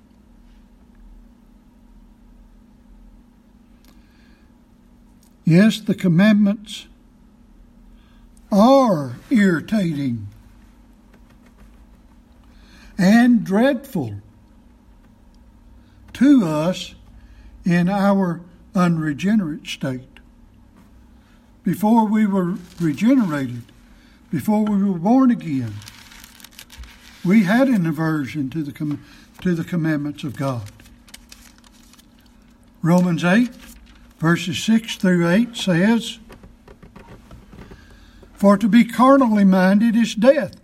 Yes, 5.48 5.80
the 5.80 5.96
commandments 5.96 6.88
are 8.52 9.16
irritating 9.30 10.28
and 12.98 13.46
dreadful 13.46 14.16
to 16.12 16.46
us 16.46 16.96
in 17.64 17.88
our 17.88 18.42
unregenerate 18.76 19.66
state. 19.68 20.20
Before 21.64 22.04
we 22.04 22.26
were 22.26 22.56
regenerated, 22.78 23.62
before 24.30 24.66
we 24.66 24.84
were 24.84 25.00
born 25.00 25.32
again, 25.32 25.76
we 27.24 27.44
had 27.44 27.70
an 27.70 27.86
aversion 27.86 28.50
to 28.50 28.64
the, 28.64 28.98
to 29.44 29.56
the 29.56 29.64
commandments 29.64 30.26
of 30.26 30.36
God. 30.36 30.70
Romans 32.82 33.24
8 33.24 33.67
verses 34.20 34.64
6 34.64 34.96
through 34.98 35.30
8 35.30 35.56
says, 35.56 36.20
For 38.34 38.58
to 38.58 38.68
be 38.68 38.84
carnally 38.84 39.44
minded 39.44 39.96
is 39.96 40.16
death, 40.16 40.56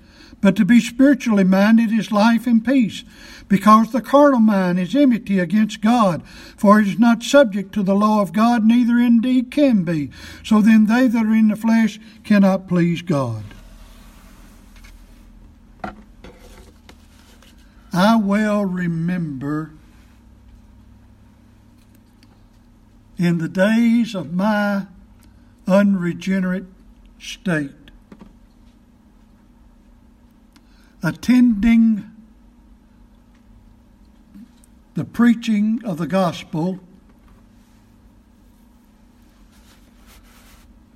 but 0.41 0.56
to 0.58 0.66
be 0.66 0.80
spiritually 0.80 1.43
minded 1.43 1.91
is 1.91 2.12
life 2.12 2.45
and 2.47 2.64
peace, 2.64 3.04
because 3.47 3.91
the 3.91 4.01
carnal 4.01 4.39
mind 4.39 4.80
is 4.80 4.95
enmity 4.95 5.39
against 5.39 5.82
God, 5.82 6.26
for 6.58 6.80
it 6.80 6.88
is 6.88 6.99
not 6.99 7.24
subject 7.24 7.74
to 7.74 7.84
the 7.84 7.95
law 7.95 8.22
of 8.22 8.34
God, 8.34 8.66
neither 8.66 8.97
indeed 8.97 9.51
can 9.51 9.84
be. 9.84 10.12
So 10.43 10.62
then 10.62 10.86
they 10.88 11.08
that 11.08 11.26
are 11.26 11.34
in 11.34 11.49
the 11.49 11.56
flesh 11.56 11.99
cannot 12.24 12.68
please 12.68 13.01
God. 13.01 13.43
I 17.93 18.16
well 18.16 18.66
remember 18.66 19.72
in 23.24 23.38
the 23.38 23.47
days 23.47 24.15
of 24.15 24.34
my 24.34 24.86
unregenerate 25.65 26.65
state, 27.17 27.71
attending 31.01 32.11
the 34.95 35.05
preaching 35.05 35.80
of 35.86 35.97
the 35.97 36.05
gospel. 36.05 36.82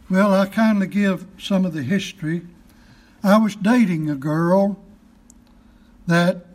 Well, 0.10 0.34
I 0.34 0.48
kindly 0.48 0.88
give 0.88 1.26
some 1.40 1.66
of 1.66 1.74
the 1.74 1.84
history. 1.84 2.42
I 3.24 3.38
was 3.38 3.56
dating 3.56 4.10
a 4.10 4.16
girl 4.16 4.78
that 6.08 6.46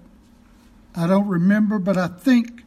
I 0.94 1.06
don't 1.06 1.28
remember, 1.28 1.78
but 1.78 1.96
I 1.96 2.08
think 2.08 2.62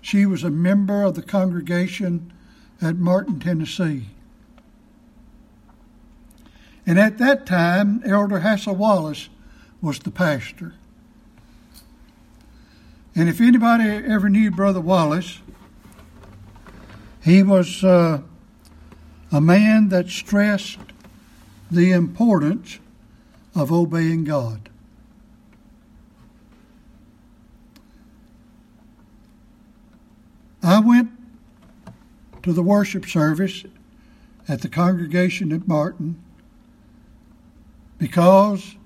she 0.00 0.26
was 0.26 0.42
a 0.42 0.50
member 0.50 1.04
of 1.04 1.14
the 1.14 1.22
congregation 1.22 2.32
at 2.80 2.96
Martin, 2.96 3.40
Tennessee. 3.40 4.06
And 6.86 6.98
at 6.98 7.18
that 7.18 7.44
time, 7.44 8.02
Elder 8.04 8.40
Hassel 8.40 8.74
Wallace 8.74 9.28
was 9.82 9.98
the 9.98 10.10
pastor. 10.10 10.74
And 13.14 13.28
if 13.28 13.40
anybody 13.40 13.84
ever 13.84 14.28
knew 14.28 14.50
Brother 14.50 14.80
Wallace, 14.80 15.40
he 17.22 17.42
was 17.42 17.82
uh, 17.84 18.22
a 19.32 19.40
man 19.40 19.88
that 19.88 20.08
stressed 20.08 20.78
the 21.70 21.90
importance 21.90 22.78
of 23.54 23.72
obeying 23.72 24.24
God. 24.24 24.70
I 30.62 30.80
went 30.80 31.17
to 32.48 32.54
the 32.54 32.62
worship 32.62 33.06
service 33.06 33.64
at 34.48 34.62
the 34.62 34.68
congregation 34.68 35.52
at 35.52 35.68
Martin 35.68 36.18
because 37.98 38.76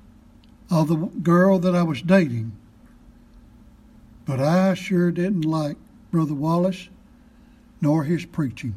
of 0.69 0.89
the 0.89 0.97
girl 0.97 1.59
that 1.61 1.75
I 1.75 1.85
was 1.85 2.03
dating. 2.03 2.53
But 4.25 4.41
I 4.41 4.75
sure 4.75 5.13
didn't 5.13 5.43
like 5.43 5.77
Brother 6.11 6.35
Wallace 6.35 6.89
nor 7.81 8.05
his 8.05 8.25
preaching. 8.25 8.77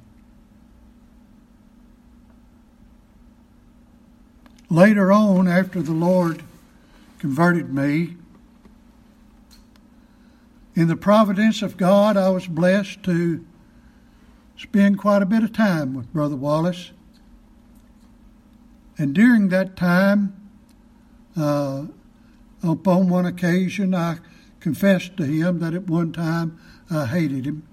Later 4.70 5.12
on, 5.12 5.48
after 5.48 5.82
the 5.82 5.94
Lord 5.94 6.44
converted 7.20 7.74
me, 7.74 8.18
in 10.76 10.88
the 10.88 10.96
providence 10.96 11.62
of 11.62 11.78
God, 11.78 12.18
I 12.18 12.30
was 12.30 12.48
blessed 12.48 13.02
to 13.04 13.46
spend 14.58 14.98
quite 14.98 15.22
a 15.22 15.26
bit 15.26 15.44
of 15.44 15.54
time 15.54 15.94
with 15.94 16.12
Brother 16.14 16.36
Wallace. 16.36 16.92
And 18.98 19.14
during 19.14 19.50
that 19.50 19.76
time, 19.76 20.34
uh, 21.36 21.86
upon 22.64 23.10
one 23.10 23.26
occasion, 23.26 23.94
I 23.94 24.20
confessed 24.60 25.18
to 25.18 25.26
him 25.26 25.60
that 25.60 25.74
at 25.74 25.88
one 25.88 26.14
time 26.14 26.60
I 26.90 27.06
hated 27.06 27.46
him. 27.46 27.68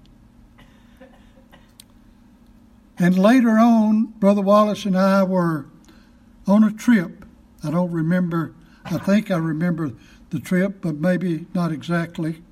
And 2.99 3.17
later 3.17 3.51
on, 3.51 4.13
Brother 4.19 4.41
Wallace 4.41 4.85
and 4.85 4.97
I 4.97 5.23
were 5.23 5.65
on 6.45 6.63
a 6.63 6.71
trip. 6.71 7.25
I 7.63 7.71
don't 7.71 7.91
remember, 7.91 8.53
I 8.85 8.97
think 8.97 9.31
I 9.31 9.37
remember 9.37 9.93
the 10.29 10.39
trip, 10.39 10.81
but 10.81 10.95
maybe 10.95 11.47
not 11.53 11.71
exactly. 11.71 12.43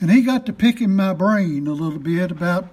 And 0.00 0.10
he 0.10 0.22
got 0.22 0.46
to 0.46 0.52
picking 0.52 0.96
my 0.96 1.12
brain 1.12 1.66
a 1.66 1.72
little 1.72 1.98
bit 1.98 2.30
about 2.30 2.68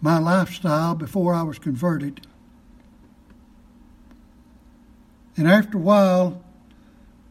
my 0.00 0.18
lifestyle 0.18 0.94
before 0.94 1.34
I 1.34 1.42
was 1.42 1.58
converted. 1.58 2.26
And 5.36 5.48
after 5.48 5.78
a 5.78 5.80
while, 5.80 6.42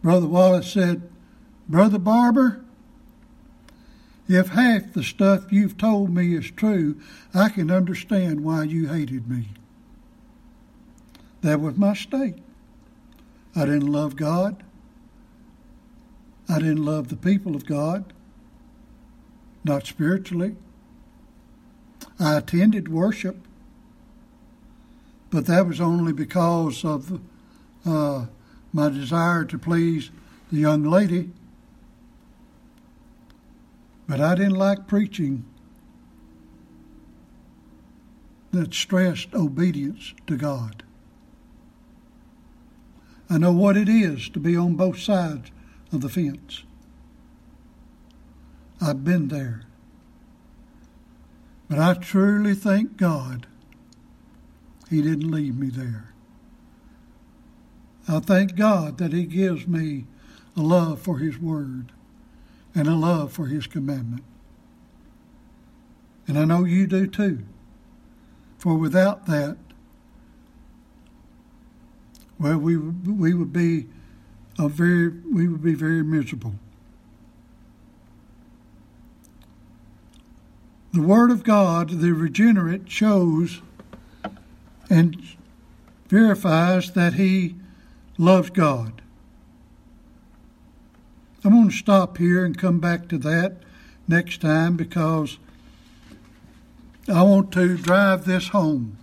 Brother 0.01 0.27
Wallace 0.27 0.71
said, 0.71 1.07
Brother 1.67 1.99
Barber, 1.99 2.63
if 4.27 4.49
half 4.49 4.93
the 4.93 5.03
stuff 5.03 5.51
you've 5.51 5.77
told 5.77 6.13
me 6.13 6.35
is 6.35 6.49
true, 6.51 6.99
I 7.33 7.49
can 7.49 7.69
understand 7.69 8.43
why 8.43 8.63
you 8.63 8.87
hated 8.87 9.29
me. 9.29 9.49
That 11.41 11.59
was 11.59 11.77
my 11.77 11.93
state. 11.93 12.35
I 13.55 13.65
didn't 13.65 13.91
love 13.91 14.15
God. 14.15 14.63
I 16.47 16.59
didn't 16.59 16.85
love 16.85 17.09
the 17.09 17.15
people 17.15 17.55
of 17.55 17.65
God, 17.65 18.13
not 19.63 19.85
spiritually. 19.85 20.55
I 22.19 22.37
attended 22.37 22.89
worship, 22.89 23.37
but 25.29 25.45
that 25.45 25.67
was 25.67 25.79
only 25.79 26.13
because 26.13 26.83
of 26.83 27.21
uh, 27.85 28.25
my 28.73 28.89
desire 28.89 29.45
to 29.45 29.57
please 29.57 30.11
the 30.51 30.59
young 30.59 30.83
lady. 30.83 31.29
But 34.07 34.19
I 34.19 34.35
didn't 34.35 34.55
like 34.55 34.87
preaching 34.87 35.45
that 38.51 38.73
stressed 38.73 39.33
obedience 39.33 40.13
to 40.27 40.35
God. 40.35 40.83
I 43.29 43.37
know 43.37 43.53
what 43.53 43.77
it 43.77 43.87
is 43.87 44.27
to 44.29 44.39
be 44.39 44.57
on 44.57 44.75
both 44.75 44.97
sides 44.99 45.51
of 45.91 46.01
the 46.01 46.09
fence. 46.09 46.63
I've 48.81 49.03
been 49.03 49.27
there. 49.27 49.63
But 51.69 51.79
I 51.79 51.93
truly 51.93 52.55
thank 52.55 52.97
God 52.97 53.45
He 54.89 55.01
didn't 55.01 55.29
leave 55.29 55.57
me 55.57 55.69
there. 55.69 56.13
I 58.07 58.19
thank 58.19 58.55
God 58.55 58.97
that 58.97 59.13
He 59.13 59.25
gives 59.25 59.67
me 59.67 60.05
a 60.55 60.61
love 60.61 60.99
for 61.01 61.19
His 61.19 61.37
Word 61.37 61.91
and 62.73 62.87
a 62.87 62.95
love 62.95 63.31
for 63.31 63.45
His 63.45 63.67
commandment. 63.67 64.23
And 66.27 66.37
I 66.37 66.45
know 66.45 66.63
you 66.63 66.87
do 66.87 67.07
too. 67.07 67.43
For 68.57 68.75
without 68.75 69.25
that, 69.27 69.57
well, 72.39 72.57
we 72.57 72.77
we 72.77 73.33
would 73.33 73.51
be 73.51 73.87
a 74.57 74.69
very 74.69 75.09
we 75.09 75.47
would 75.47 75.63
be 75.63 75.73
very 75.73 76.03
miserable. 76.03 76.55
The 80.91 81.01
Word 81.01 81.29
of 81.29 81.43
God, 81.43 82.01
the 82.01 82.13
regenerate, 82.13 82.89
shows 82.89 83.61
and 84.89 85.21
verifies 86.07 86.91
that 86.91 87.13
he 87.13 87.55
loves 88.17 88.49
God. 88.49 89.01
I'm 91.43 91.51
going 91.51 91.69
to 91.69 91.75
stop 91.75 92.17
here 92.17 92.43
and 92.43 92.57
come 92.57 92.79
back 92.79 93.07
to 93.09 93.17
that 93.19 93.57
next 94.07 94.41
time 94.41 94.75
because 94.75 95.37
I 97.07 97.21
want 97.21 97.51
to 97.53 97.77
drive 97.77 98.25
this 98.25 98.49
home. 98.49 98.97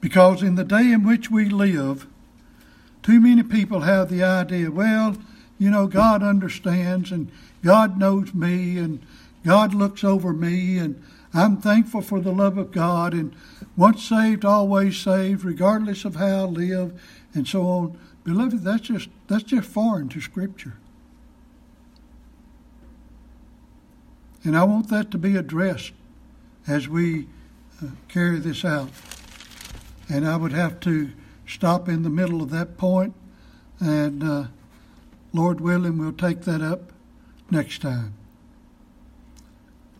Because 0.00 0.42
in 0.42 0.56
the 0.56 0.64
day 0.64 0.92
in 0.92 1.02
which 1.02 1.30
we 1.30 1.48
live, 1.48 2.06
too 3.02 3.20
many 3.20 3.42
people 3.42 3.80
have 3.80 4.10
the 4.10 4.22
idea, 4.22 4.70
well, 4.70 5.16
you 5.58 5.70
know, 5.70 5.86
God 5.86 6.22
understands 6.22 7.10
and 7.10 7.30
God 7.64 7.98
knows 7.98 8.34
me 8.34 8.78
and 8.78 9.04
God 9.44 9.74
looks 9.74 10.04
over 10.04 10.32
me 10.32 10.78
and 10.78 11.02
I'm 11.34 11.56
thankful 11.56 12.02
for 12.02 12.20
the 12.20 12.32
love 12.32 12.58
of 12.58 12.72
God 12.72 13.14
and 13.14 13.34
once 13.76 14.02
saved, 14.02 14.44
always 14.44 14.98
saved, 14.98 15.44
regardless 15.44 16.04
of 16.04 16.16
how 16.16 16.26
I 16.26 16.44
live 16.44 17.00
and 17.34 17.48
so 17.48 17.66
on. 17.66 17.98
Beloved, 18.24 18.62
that's 18.62 18.82
just 18.82 19.08
that's 19.28 19.44
just 19.44 19.68
foreign 19.68 20.08
to 20.10 20.20
Scripture. 20.20 20.74
And 24.44 24.56
I 24.56 24.64
want 24.64 24.88
that 24.88 25.10
to 25.12 25.18
be 25.18 25.36
addressed 25.36 25.92
as 26.66 26.88
we 26.88 27.28
uh, 27.82 27.88
carry 28.08 28.38
this 28.38 28.64
out. 28.64 28.90
And 30.08 30.26
I 30.26 30.36
would 30.36 30.52
have 30.52 30.80
to 30.80 31.12
stop 31.46 31.88
in 31.88 32.02
the 32.02 32.10
middle 32.10 32.42
of 32.42 32.50
that 32.50 32.76
point, 32.76 33.14
and 33.80 34.22
uh, 34.22 34.44
Lord 35.32 35.60
willing, 35.60 35.98
we'll 35.98 36.12
take 36.12 36.42
that 36.42 36.60
up 36.60 36.92
next 37.50 37.82
time. 37.82 38.14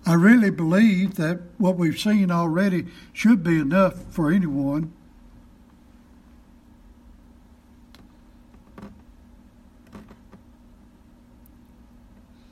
I 0.04 0.14
really 0.14 0.50
believe 0.50 1.14
that 1.14 1.40
what 1.58 1.76
we've 1.76 1.98
seen 1.98 2.30
already 2.30 2.86
should 3.12 3.44
be 3.44 3.58
enough 3.58 4.02
for 4.10 4.32
anyone. 4.32 4.92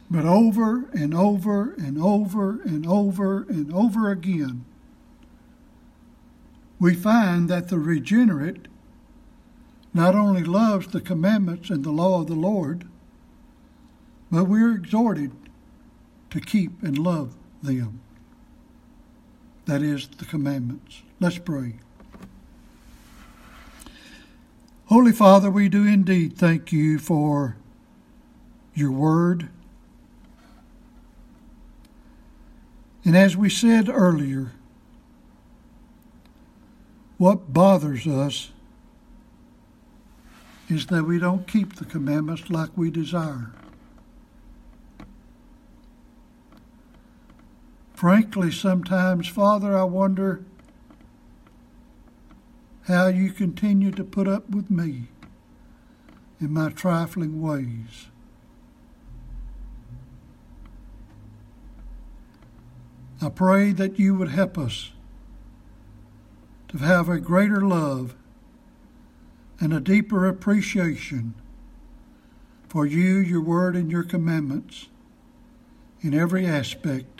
But 0.09 0.24
over 0.24 0.88
and 0.92 1.14
over 1.14 1.74
and 1.74 2.01
over 2.01 2.61
and 2.62 2.86
over 2.86 3.42
and 3.42 3.72
over 3.72 4.11
again, 4.11 4.64
we 6.78 6.94
find 6.94 7.48
that 7.48 7.68
the 7.68 7.78
regenerate 7.78 8.66
not 9.92 10.14
only 10.14 10.44
loves 10.44 10.88
the 10.88 11.01
commandments 11.01 11.68
and 11.68 11.84
the 11.84 11.90
law 11.90 12.20
of 12.20 12.28
the 12.28 12.34
Lord, 12.34 12.86
but 14.30 14.44
we're 14.44 14.74
exhorted 14.74 15.32
to 16.30 16.40
keep 16.40 16.80
and 16.82 16.96
love 16.96 17.34
them. 17.62 18.00
That 19.66 19.82
is 19.82 20.08
the 20.08 20.24
commandments. 20.24 21.02
Let's 21.20 21.38
pray. 21.38 21.74
Holy 24.86 25.12
Father, 25.12 25.50
we 25.50 25.68
do 25.68 25.86
indeed 25.86 26.36
thank 26.36 26.72
you 26.72 26.98
for 26.98 27.56
your 28.74 28.90
word. 28.90 29.48
And 33.04 33.16
as 33.16 33.36
we 33.36 33.48
said 33.48 33.88
earlier, 33.88 34.52
what 37.18 37.52
bothers 37.52 38.06
us 38.06 38.50
is 40.68 40.86
that 40.86 41.04
we 41.04 41.18
don't 41.18 41.46
keep 41.46 41.76
the 41.76 41.84
commandments 41.84 42.50
like 42.50 42.70
we 42.76 42.90
desire. 42.90 43.52
Frankly, 48.01 48.51
sometimes, 48.51 49.28
Father, 49.28 49.76
I 49.76 49.82
wonder 49.82 50.42
how 52.84 53.09
you 53.09 53.30
continue 53.30 53.90
to 53.90 54.03
put 54.03 54.26
up 54.26 54.48
with 54.48 54.70
me 54.70 55.09
in 56.40 56.51
my 56.51 56.70
trifling 56.70 57.42
ways. 57.42 58.07
I 63.20 63.28
pray 63.28 63.72
that 63.72 63.98
you 63.98 64.14
would 64.14 64.30
help 64.30 64.57
us 64.57 64.92
to 66.68 66.78
have 66.78 67.11
a 67.11 67.20
greater 67.20 67.61
love 67.61 68.14
and 69.61 69.74
a 69.74 69.78
deeper 69.80 70.26
appreciation 70.26 71.34
for 72.66 72.86
you, 72.86 73.18
your 73.18 73.42
word, 73.42 73.76
and 73.76 73.90
your 73.92 74.05
commandments 74.05 74.88
in 76.01 76.14
every 76.14 76.46
aspect 76.46 77.19